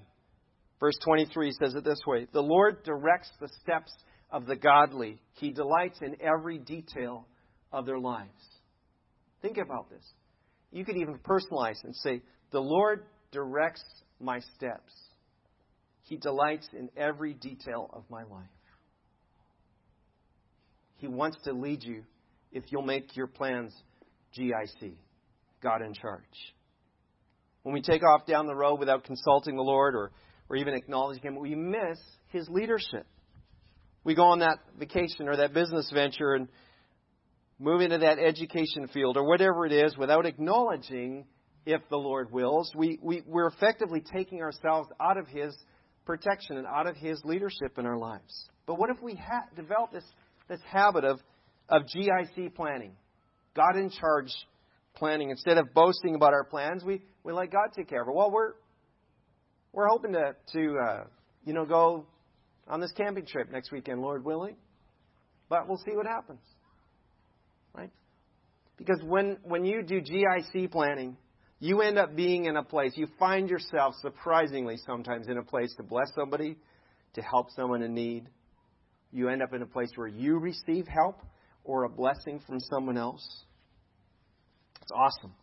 verse 0.79 0.96
23 1.03 1.51
says 1.51 1.74
it 1.74 1.84
this 1.84 2.00
way 2.05 2.27
The 2.31 2.43
Lord 2.43 2.84
directs 2.84 3.31
the 3.39 3.50
steps 3.62 3.91
of 4.31 4.46
the 4.46 4.55
godly, 4.55 5.19
He 5.34 5.50
delights 5.50 6.00
in 6.01 6.15
every 6.22 6.60
detail 6.60 7.27
of 7.72 7.88
their 7.88 8.00
lives. 8.00 8.29
Think 9.41 9.58
about 9.58 9.89
this. 9.89 10.03
You 10.72 10.86
could 10.86 10.98
even 10.98 11.17
personalize 11.17 11.84
and 11.84 11.96
say, 11.96 12.22
The 12.51 12.62
Lord 12.62 13.05
directs 13.31 13.84
my 14.19 14.41
steps. 14.55 14.93
He 16.10 16.18
delights 16.18 16.68
in 16.74 16.89
every 16.98 17.36
detail 17.36 17.88
of 17.94 18.04
my 18.10 18.24
life. 18.24 18.50
He 20.98 21.08
wants 21.08 21.38
to 21.44 21.54
lead 21.54 21.84
you 21.84 22.04
if 22.51 22.63
you'll 22.72 22.82
make 22.82 23.16
your 23.16 23.28
plans 23.28 23.72
GIC, 24.36 24.94
God 25.62 25.84
in 25.84 25.94
charge. 25.94 26.24
When 27.62 27.75
we 27.75 27.82
take 27.82 28.01
off 28.04 28.25
down 28.25 28.48
the 28.48 28.56
road 28.56 28.80
without 28.80 29.04
consulting 29.04 29.56
the 29.56 29.62
Lord 29.62 29.94
or, 29.94 30.12
or 30.50 30.56
even 30.56 30.74
acknowledging 30.74 31.22
Him, 31.22 31.39
we 31.39 31.54
miss 31.54 32.00
His 32.30 32.50
leadership. 32.50 33.06
We 34.04 34.16
go 34.16 34.24
on 34.24 34.39
that 34.39 34.58
vacation 34.80 35.28
or 35.28 35.38
that 35.38 35.54
business 35.54 35.92
venture 35.94 36.34
and 36.34 36.48
move 37.60 37.82
into 37.82 38.00
that 38.00 38.18
education 38.18 38.88
field 38.88 39.16
or 39.16 39.27
whatever 39.27 39.68
it 39.68 39.74
is 39.74 39.96
without 39.96 40.25
acknowledging 40.25 41.25
if 41.68 41.81
the 41.92 41.98
Lord 41.98 42.31
wills. 42.31 42.72
We, 42.75 42.98
we, 43.00 43.22
we're 43.27 43.48
effectively 43.48 44.01
taking 44.12 44.42
ourselves 44.42 44.90
out 45.00 45.18
of 45.18 45.27
His 45.27 45.55
protection 46.09 46.57
and 46.57 46.65
out 46.65 46.87
of 46.87 46.95
His 46.95 47.22
leadership 47.24 47.77
in 47.77 47.85
our 47.85 47.95
lives. 47.95 48.50
But 48.65 48.79
what 48.79 48.89
if 48.89 49.00
we 49.00 49.13
ha- 49.13 49.45
develop 49.55 49.91
this, 49.91 50.03
this 50.48 50.59
habit 50.65 51.03
of, 51.03 51.19
of 51.69 51.83
GIC 51.95 52.55
planning? 52.55 52.93
God 53.55 53.75
in 53.75 53.91
charge 53.91 54.31
planning. 54.95 55.29
Instead 55.29 55.59
of 55.59 55.72
boasting 55.75 56.15
about 56.15 56.33
our 56.33 56.43
plans, 56.43 56.83
we, 56.83 57.03
we 57.24 57.31
let 57.31 57.51
God 57.51 57.74
take 57.75 57.87
care 57.87 58.01
of 58.01 58.07
it. 58.07 58.15
Well, 58.15 58.31
we're, 58.31 58.53
we're 59.72 59.87
hoping 59.87 60.13
to, 60.13 60.35
to 60.53 60.77
uh, 60.83 61.03
you 61.45 61.53
know, 61.53 61.65
go 61.65 62.07
on 62.67 62.79
this 62.79 62.91
camping 62.93 63.27
trip 63.27 63.51
next 63.51 63.72
weekend, 63.72 64.01
Lord 64.01 64.25
willing. 64.25 64.55
But 65.48 65.67
we'll 65.67 65.77
see 65.77 65.95
what 65.95 66.07
happens. 66.07 66.41
Right? 67.72 67.91
Because 68.77 69.00
when, 69.05 69.37
when 69.43 69.63
you 69.63 69.83
do 69.83 70.01
GIC 70.01 70.72
planning, 70.72 71.17
you 71.59 71.81
end 71.81 71.98
up 71.98 72.15
being 72.15 72.45
in 72.45 72.55
a 72.55 72.63
place, 72.63 72.93
you 72.95 73.07
find 73.17 73.50
yourself 73.50 73.95
surprisingly 74.01 74.77
sometimes 74.85 75.27
in 75.27 75.37
a 75.37 75.43
place 75.43 75.74
to 75.75 75.83
bless 75.83 76.09
somebody, 76.15 76.57
to 77.13 77.22
help 77.22 77.51
someone 77.51 77.81
in 77.81 77.93
need. 77.93 78.29
You 79.11 79.29
end 79.29 79.41
up 79.41 79.53
in 79.53 79.61
a 79.61 79.65
place 79.65 79.89
where 79.95 80.07
you 80.07 80.37
receive 80.37 80.87
help 80.87 81.22
or 81.63 81.83
a 81.83 81.89
blessing 81.89 82.39
from 82.48 82.59
someone 82.59 82.98
else. 82.98 83.25
It's 84.81 84.91
awesome. 84.95 85.33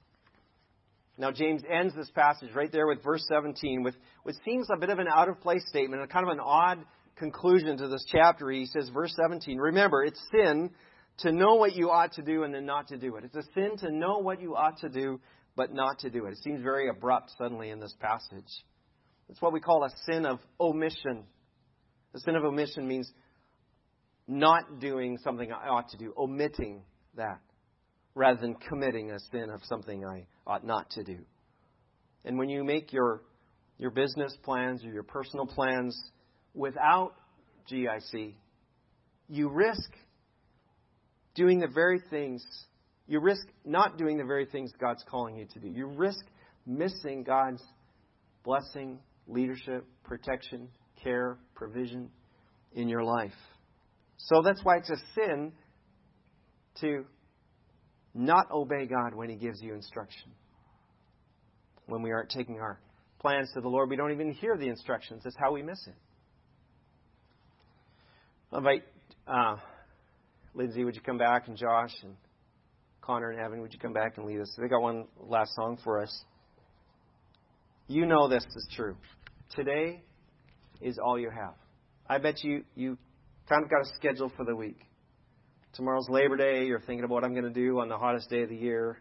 Now, 1.18 1.30
James 1.32 1.62
ends 1.70 1.94
this 1.94 2.10
passage 2.10 2.50
right 2.54 2.70
there 2.70 2.86
with 2.86 3.02
verse 3.02 3.24
17 3.28 3.82
with 3.82 3.94
what 4.22 4.34
seems 4.44 4.68
a 4.72 4.78
bit 4.78 4.90
of 4.90 4.98
an 4.98 5.08
out 5.08 5.28
of 5.28 5.40
place 5.40 5.64
statement, 5.68 6.02
a 6.02 6.06
kind 6.06 6.26
of 6.26 6.32
an 6.32 6.40
odd 6.40 6.78
conclusion 7.16 7.76
to 7.78 7.88
this 7.88 8.04
chapter. 8.10 8.50
He 8.50 8.66
says, 8.66 8.90
verse 8.90 9.14
17, 9.16 9.58
remember, 9.58 10.04
it's 10.04 10.20
sin 10.30 10.70
to 11.18 11.32
know 11.32 11.54
what 11.54 11.74
you 11.74 11.90
ought 11.90 12.12
to 12.14 12.22
do 12.22 12.42
and 12.42 12.54
then 12.54 12.66
not 12.66 12.88
to 12.88 12.98
do 12.98 13.16
it. 13.16 13.24
It's 13.24 13.36
a 13.36 13.52
sin 13.54 13.78
to 13.78 13.90
know 13.90 14.18
what 14.18 14.40
you 14.40 14.54
ought 14.54 14.78
to 14.80 14.88
do 14.90 15.20
but 15.56 15.72
not 15.72 16.00
to 16.00 16.10
do 16.10 16.26
it. 16.26 16.32
It 16.32 16.38
seems 16.44 16.62
very 16.62 16.88
abrupt 16.88 17.32
suddenly 17.38 17.70
in 17.70 17.80
this 17.80 17.94
passage. 17.98 18.44
It's 19.28 19.40
what 19.40 19.52
we 19.52 19.60
call 19.60 19.84
a 19.84 19.90
sin 20.04 20.26
of 20.26 20.38
omission. 20.60 21.24
The 22.12 22.20
sin 22.20 22.36
of 22.36 22.44
omission 22.44 22.86
means 22.86 23.10
not 24.28 24.80
doing 24.80 25.18
something 25.24 25.50
I 25.50 25.68
ought 25.68 25.88
to 25.90 25.96
do, 25.96 26.12
omitting 26.16 26.82
that 27.16 27.40
rather 28.14 28.40
than 28.40 28.54
committing 28.54 29.10
a 29.10 29.18
sin 29.30 29.50
of 29.52 29.60
something 29.64 30.04
I 30.04 30.26
ought 30.46 30.64
not 30.64 30.90
to 30.90 31.04
do. 31.04 31.18
And 32.24 32.38
when 32.38 32.48
you 32.48 32.64
make 32.64 32.92
your, 32.92 33.22
your 33.78 33.90
business 33.90 34.36
plans 34.42 34.84
or 34.84 34.88
your 34.88 35.02
personal 35.02 35.46
plans 35.46 35.98
without 36.54 37.12
GIC, 37.70 38.34
you 39.28 39.48
risk 39.48 39.90
doing 41.34 41.60
the 41.60 41.68
very 41.68 42.00
things, 42.10 42.44
you 43.06 43.20
risk 43.20 43.46
not 43.64 43.98
doing 43.98 44.18
the 44.18 44.24
very 44.24 44.46
things 44.46 44.72
God's 44.80 45.04
calling 45.08 45.36
you 45.36 45.46
to 45.54 45.60
do. 45.60 45.68
You 45.68 45.86
risk 45.86 46.24
missing 46.66 47.22
God's 47.22 47.62
blessing, 48.44 48.98
leadership, 49.28 49.84
protection, 50.04 50.68
care, 51.02 51.38
provision 51.54 52.10
in 52.74 52.88
your 52.88 53.04
life. 53.04 53.32
So 54.18 54.42
that's 54.42 54.62
why 54.64 54.78
it's 54.78 54.90
a 54.90 54.96
sin 55.14 55.52
to 56.80 57.04
not 58.14 58.50
obey 58.50 58.86
God 58.86 59.14
when 59.14 59.28
He 59.28 59.36
gives 59.36 59.60
you 59.62 59.74
instruction. 59.74 60.30
When 61.86 62.02
we 62.02 62.10
aren't 62.10 62.30
taking 62.30 62.58
our 62.58 62.80
plans 63.20 63.50
to 63.54 63.60
the 63.60 63.68
Lord, 63.68 63.88
we 63.88 63.96
don't 63.96 64.12
even 64.12 64.32
hear 64.32 64.56
the 64.56 64.68
instructions. 64.68 65.22
That's 65.22 65.36
how 65.38 65.52
we 65.52 65.62
miss 65.62 65.78
it. 65.86 65.94
I'll 68.50 68.58
invite 68.58 68.82
uh, 69.28 69.56
Lindsay, 70.54 70.84
would 70.84 70.94
you 70.94 71.02
come 71.02 71.18
back, 71.18 71.48
and 71.48 71.56
Josh, 71.56 71.92
and 72.02 72.16
Connor, 73.06 73.30
and 73.30 73.40
Evan, 73.40 73.60
would 73.60 73.72
you 73.72 73.78
come 73.78 73.92
back 73.92 74.18
and 74.18 74.26
lead 74.26 74.40
us? 74.40 74.52
They 74.60 74.66
got 74.66 74.82
one 74.82 75.04
last 75.20 75.54
song 75.54 75.78
for 75.84 76.02
us. 76.02 76.24
You 77.86 78.04
know 78.04 78.28
this 78.28 78.44
is 78.44 78.68
true. 78.74 78.96
Today 79.54 80.02
is 80.80 80.98
all 80.98 81.16
you 81.16 81.30
have. 81.30 81.54
I 82.08 82.18
bet 82.18 82.42
you 82.42 82.64
you 82.74 82.98
kind 83.48 83.62
of 83.62 83.70
got 83.70 83.82
a 83.82 83.94
schedule 83.94 84.32
for 84.36 84.44
the 84.44 84.56
week. 84.56 84.80
Tomorrow's 85.74 86.08
Labor 86.08 86.36
Day. 86.36 86.66
You're 86.66 86.80
thinking 86.80 87.04
about 87.04 87.14
what 87.14 87.24
I'm 87.24 87.32
going 87.32 87.44
to 87.44 87.50
do 87.50 87.78
on 87.78 87.88
the 87.88 87.96
hottest 87.96 88.28
day 88.28 88.42
of 88.42 88.48
the 88.48 88.56
year. 88.56 88.98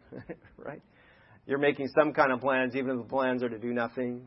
right? 0.56 0.80
You're 1.46 1.58
making 1.58 1.88
some 1.88 2.14
kind 2.14 2.32
of 2.32 2.40
plans, 2.40 2.74
even 2.74 2.92
if 2.92 2.96
the 2.98 3.08
plans 3.08 3.42
are 3.42 3.50
to 3.50 3.58
do 3.58 3.74
nothing. 3.74 4.26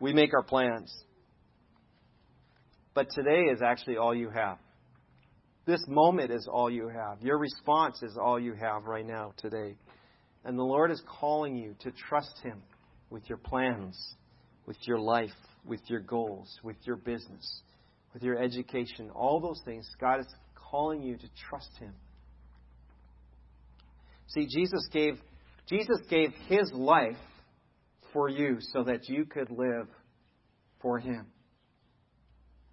We 0.00 0.12
make 0.12 0.34
our 0.34 0.42
plans. 0.42 0.92
But 2.94 3.08
today 3.14 3.42
is 3.52 3.62
actually 3.62 3.98
all 3.98 4.14
you 4.14 4.30
have. 4.30 4.58
This 5.68 5.84
moment 5.86 6.32
is 6.32 6.48
all 6.50 6.68
you 6.68 6.88
have. 6.88 7.22
Your 7.22 7.38
response 7.38 8.02
is 8.02 8.18
all 8.20 8.40
you 8.40 8.54
have 8.54 8.86
right 8.86 9.06
now, 9.06 9.34
today. 9.36 9.76
And 10.44 10.58
the 10.58 10.64
Lord 10.64 10.90
is 10.90 11.00
calling 11.20 11.54
you 11.54 11.76
to 11.80 11.92
trust 11.92 12.40
Him 12.42 12.60
with 13.10 13.28
your 13.28 13.38
plans, 13.38 13.96
with 14.66 14.78
your 14.82 14.98
life, 14.98 15.30
with 15.64 15.80
your 15.86 16.00
goals, 16.00 16.58
with 16.64 16.76
your 16.84 16.96
business 16.96 17.62
with 18.18 18.22
your 18.22 18.38
education, 18.38 19.10
all 19.14 19.40
those 19.40 19.60
things, 19.64 19.88
God 20.00 20.20
is 20.20 20.26
calling 20.54 21.02
you 21.02 21.16
to 21.16 21.28
trust 21.48 21.70
Him. 21.78 21.92
See, 24.28 24.46
Jesus 24.46 24.88
gave, 24.92 25.14
Jesus 25.68 25.98
gave 26.10 26.30
His 26.48 26.70
life 26.72 27.16
for 28.12 28.28
you 28.28 28.58
so 28.72 28.84
that 28.84 29.08
you 29.08 29.24
could 29.24 29.50
live 29.50 29.88
for 30.80 30.98
Him. 30.98 31.26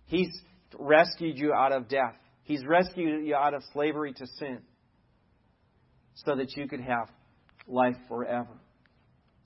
He's 0.07 0.29
rescued 0.77 1.37
you 1.37 1.53
out 1.53 1.71
of 1.71 1.87
death. 1.87 2.15
He's 2.45 2.63
rescued 2.65 3.25
you 3.25 3.35
out 3.35 3.53
of 3.53 3.63
slavery 3.73 4.13
to 4.13 4.27
sin 4.39 4.59
so 6.13 6.35
that 6.35 6.55
you 6.55 6.67
could 6.67 6.79
have 6.79 7.09
life 7.67 7.97
forever. 8.07 8.61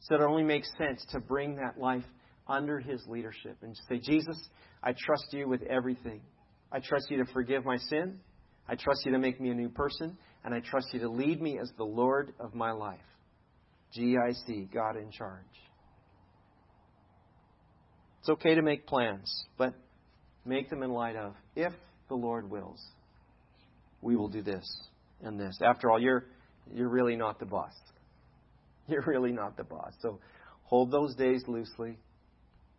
So 0.02 0.16
it 0.16 0.22
only 0.22 0.44
makes 0.44 0.70
sense 0.78 1.04
to 1.12 1.20
bring 1.20 1.56
that 1.56 1.80
life 1.80 2.04
under 2.48 2.80
His 2.80 3.02
leadership 3.08 3.58
and 3.62 3.76
say, 3.88 4.00
Jesus, 4.00 4.38
I 4.84 4.94
trust 4.94 5.28
you 5.32 5.48
with 5.48 5.64
everything. 5.64 6.22
I 6.72 6.80
trust 6.80 7.10
you 7.10 7.24
to 7.24 7.32
forgive 7.32 7.66
my 7.66 7.78
sin. 7.78 8.20
I 8.68 8.76
trust 8.76 9.06
you 9.06 9.14
to 9.14 9.20
make 9.20 9.40
me 9.40 9.50
a 9.50 9.56
new 9.56 9.70
person. 9.70 10.18
And 10.44 10.54
I 10.54 10.60
trust 10.60 10.88
you 10.94 11.00
to 11.00 11.10
lead 11.10 11.42
me 11.42 11.58
as 11.58 11.72
the 11.78 11.86
Lord 11.86 12.34
of 12.40 12.54
my 12.54 12.72
life. 12.72 13.00
GIC, 13.98 14.74
God 14.74 14.98
in 14.98 15.10
charge. 15.12 15.46
It's 18.20 18.30
okay 18.30 18.56
to 18.56 18.62
make 18.62 18.86
plans, 18.86 19.46
but 19.58 19.74
make 20.46 20.70
them 20.70 20.84
in 20.84 20.92
light 20.92 21.16
of 21.16 21.34
if 21.56 21.74
the 22.10 22.16
Lord 22.16 22.50
wills, 22.50 22.84
we 24.02 24.16
will 24.16 24.28
do 24.28 24.42
this 24.42 24.66
and 25.22 25.40
this. 25.40 25.58
After 25.64 25.90
all, 25.90 26.02
you're 26.02 26.26
you're 26.74 26.90
really 26.90 27.16
not 27.16 27.40
the 27.40 27.46
boss. 27.46 27.74
You're 28.88 29.04
really 29.06 29.32
not 29.32 29.56
the 29.56 29.64
boss. 29.64 29.94
So 30.02 30.20
hold 30.64 30.92
those 30.92 31.14
days 31.16 31.44
loosely. 31.48 31.98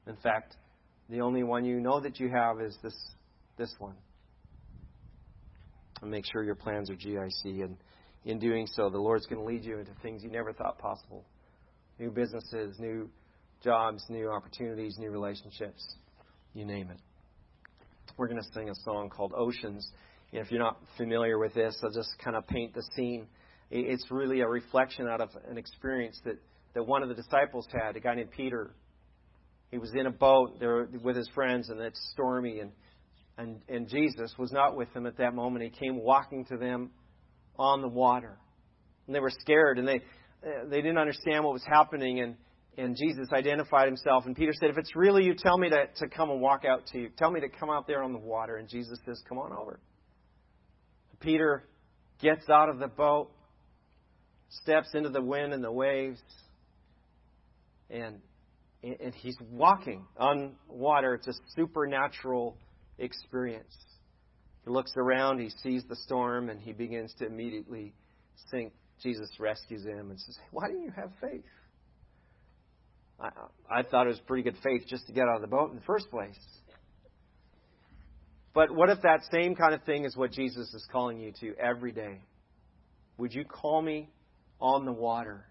In 0.08 0.16
fact, 0.16 0.56
the 1.08 1.20
only 1.20 1.44
one 1.44 1.64
you 1.64 1.78
know 1.78 2.00
that 2.00 2.18
you 2.18 2.28
have 2.28 2.60
is 2.60 2.76
this 2.82 2.96
this 3.56 3.72
one. 3.78 3.94
And 6.02 6.10
make 6.10 6.24
sure 6.32 6.42
your 6.42 6.56
plans 6.56 6.90
are 6.90 6.96
GIC 6.96 7.62
and 7.62 7.76
in 8.24 8.38
doing 8.38 8.66
so 8.66 8.90
the 8.90 8.98
Lord's 8.98 9.26
going 9.26 9.40
to 9.40 9.46
lead 9.46 9.64
you 9.64 9.78
into 9.78 9.92
things 10.02 10.22
you 10.22 10.30
never 10.30 10.52
thought 10.52 10.78
possible. 10.78 11.24
New 11.98 12.10
businesses, 12.10 12.76
new 12.78 13.08
jobs, 13.62 14.02
new 14.08 14.30
opportunities, 14.30 14.96
new 14.98 15.10
relationships. 15.10 15.94
You 16.54 16.64
name 16.64 16.90
it. 16.90 16.98
We're 18.16 18.28
going 18.28 18.42
to 18.42 18.48
sing 18.52 18.68
a 18.68 18.74
song 18.84 19.08
called 19.08 19.32
Oceans. 19.36 19.90
If 20.32 20.50
you're 20.50 20.60
not 20.60 20.78
familiar 20.96 21.38
with 21.38 21.54
this, 21.54 21.76
I'll 21.82 21.90
just 21.90 22.10
kind 22.22 22.36
of 22.36 22.46
paint 22.46 22.74
the 22.74 22.82
scene. 22.94 23.26
It's 23.70 24.10
really 24.10 24.40
a 24.40 24.48
reflection 24.48 25.06
out 25.08 25.20
of 25.20 25.30
an 25.48 25.56
experience 25.56 26.20
that, 26.24 26.36
that 26.74 26.84
one 26.84 27.02
of 27.02 27.08
the 27.08 27.14
disciples 27.14 27.66
had, 27.72 27.96
a 27.96 28.00
guy 28.00 28.14
named 28.14 28.30
Peter. 28.30 28.72
He 29.70 29.78
was 29.78 29.92
in 29.94 30.06
a 30.06 30.10
boat 30.10 30.58
there 30.58 30.88
with 31.02 31.16
his 31.16 31.28
friends, 31.34 31.68
and 31.68 31.80
it's 31.80 32.00
stormy, 32.12 32.60
and, 32.60 32.72
and, 33.38 33.60
and 33.68 33.88
Jesus 33.88 34.34
was 34.38 34.52
not 34.52 34.76
with 34.76 34.92
them 34.92 35.06
at 35.06 35.16
that 35.18 35.34
moment. 35.34 35.64
He 35.64 35.70
came 35.70 35.96
walking 36.00 36.44
to 36.46 36.56
them 36.56 36.90
on 37.58 37.80
the 37.80 37.88
water. 37.88 38.38
And 39.06 39.14
they 39.14 39.20
were 39.20 39.32
scared, 39.40 39.78
and 39.78 39.86
they, 39.86 40.02
uh, 40.44 40.68
they 40.68 40.82
didn't 40.82 40.98
understand 40.98 41.44
what 41.44 41.52
was 41.52 41.64
happening, 41.64 42.20
and, 42.20 42.36
and 42.78 42.96
Jesus 42.96 43.28
identified 43.32 43.86
himself. 43.86 44.26
And 44.26 44.36
Peter 44.36 44.52
said, 44.52 44.70
If 44.70 44.78
it's 44.78 44.94
really 44.94 45.24
you, 45.24 45.34
tell 45.34 45.58
me 45.58 45.68
to, 45.70 45.86
to 45.96 46.08
come 46.08 46.30
and 46.30 46.40
walk 46.40 46.64
out 46.64 46.86
to 46.88 46.98
you. 46.98 47.10
Tell 47.16 47.30
me 47.30 47.40
to 47.40 47.48
come 47.48 47.70
out 47.70 47.86
there 47.86 48.02
on 48.02 48.12
the 48.12 48.18
water. 48.18 48.56
And 48.56 48.68
Jesus 48.68 48.98
says, 49.04 49.22
Come 49.28 49.38
on 49.38 49.52
over. 49.52 49.80
Peter 51.20 51.64
gets 52.20 52.48
out 52.48 52.68
of 52.68 52.78
the 52.78 52.86
boat, 52.86 53.30
steps 54.62 54.88
into 54.94 55.10
the 55.10 55.20
wind 55.20 55.52
and 55.52 55.62
the 55.62 55.72
waves, 55.72 56.20
and, 57.90 58.20
and 58.82 59.14
he's 59.14 59.36
walking 59.50 60.06
on 60.16 60.54
water. 60.68 61.14
It's 61.14 61.28
a 61.28 61.34
supernatural 61.54 62.56
experience. 62.98 63.74
He 64.64 64.70
looks 64.70 64.92
around, 64.96 65.40
he 65.40 65.50
sees 65.62 65.84
the 65.88 65.96
storm, 65.96 66.48
and 66.48 66.60
he 66.60 66.72
begins 66.72 67.14
to 67.18 67.26
immediately 67.26 67.92
sink. 68.50 68.72
Jesus 69.02 69.30
rescues 69.38 69.84
him 69.84 70.10
and 70.10 70.20
says, 70.20 70.38
Why 70.50 70.68
didn't 70.68 70.84
you 70.84 70.92
have 70.94 71.10
faith? 71.20 71.44
I, 73.20 73.30
I 73.70 73.82
thought 73.82 74.06
it 74.06 74.10
was 74.10 74.20
pretty 74.26 74.42
good 74.42 74.56
faith 74.62 74.82
just 74.88 75.06
to 75.06 75.12
get 75.12 75.24
out 75.28 75.36
of 75.36 75.42
the 75.42 75.48
boat 75.48 75.70
in 75.70 75.76
the 75.76 75.82
first 75.82 76.10
place. 76.10 76.38
But 78.52 78.74
what 78.74 78.90
if 78.90 79.02
that 79.02 79.20
same 79.30 79.54
kind 79.54 79.74
of 79.74 79.82
thing 79.84 80.04
is 80.04 80.16
what 80.16 80.32
Jesus 80.32 80.72
is 80.74 80.86
calling 80.90 81.20
you 81.20 81.32
to 81.40 81.54
every 81.56 81.92
day? 81.92 82.20
Would 83.18 83.32
you 83.32 83.44
call 83.44 83.82
me 83.82 84.08
on 84.60 84.84
the 84.84 84.92
water 84.92 85.44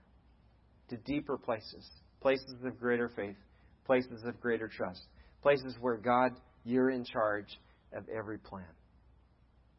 to 0.90 0.98
deeper 0.98 1.38
places, 1.38 1.88
places 2.22 2.56
of 2.66 2.80
greater 2.80 3.10
faith, 3.16 3.38
places 3.86 4.24
of 4.26 4.40
greater 4.42 4.68
trust, 4.68 5.02
places 5.42 5.76
where 5.80 5.98
God, 5.98 6.32
you're 6.66 6.90
in 6.90 7.06
charge 7.06 7.60
of 7.94 8.04
every 8.10 8.38
plan? 8.38 8.66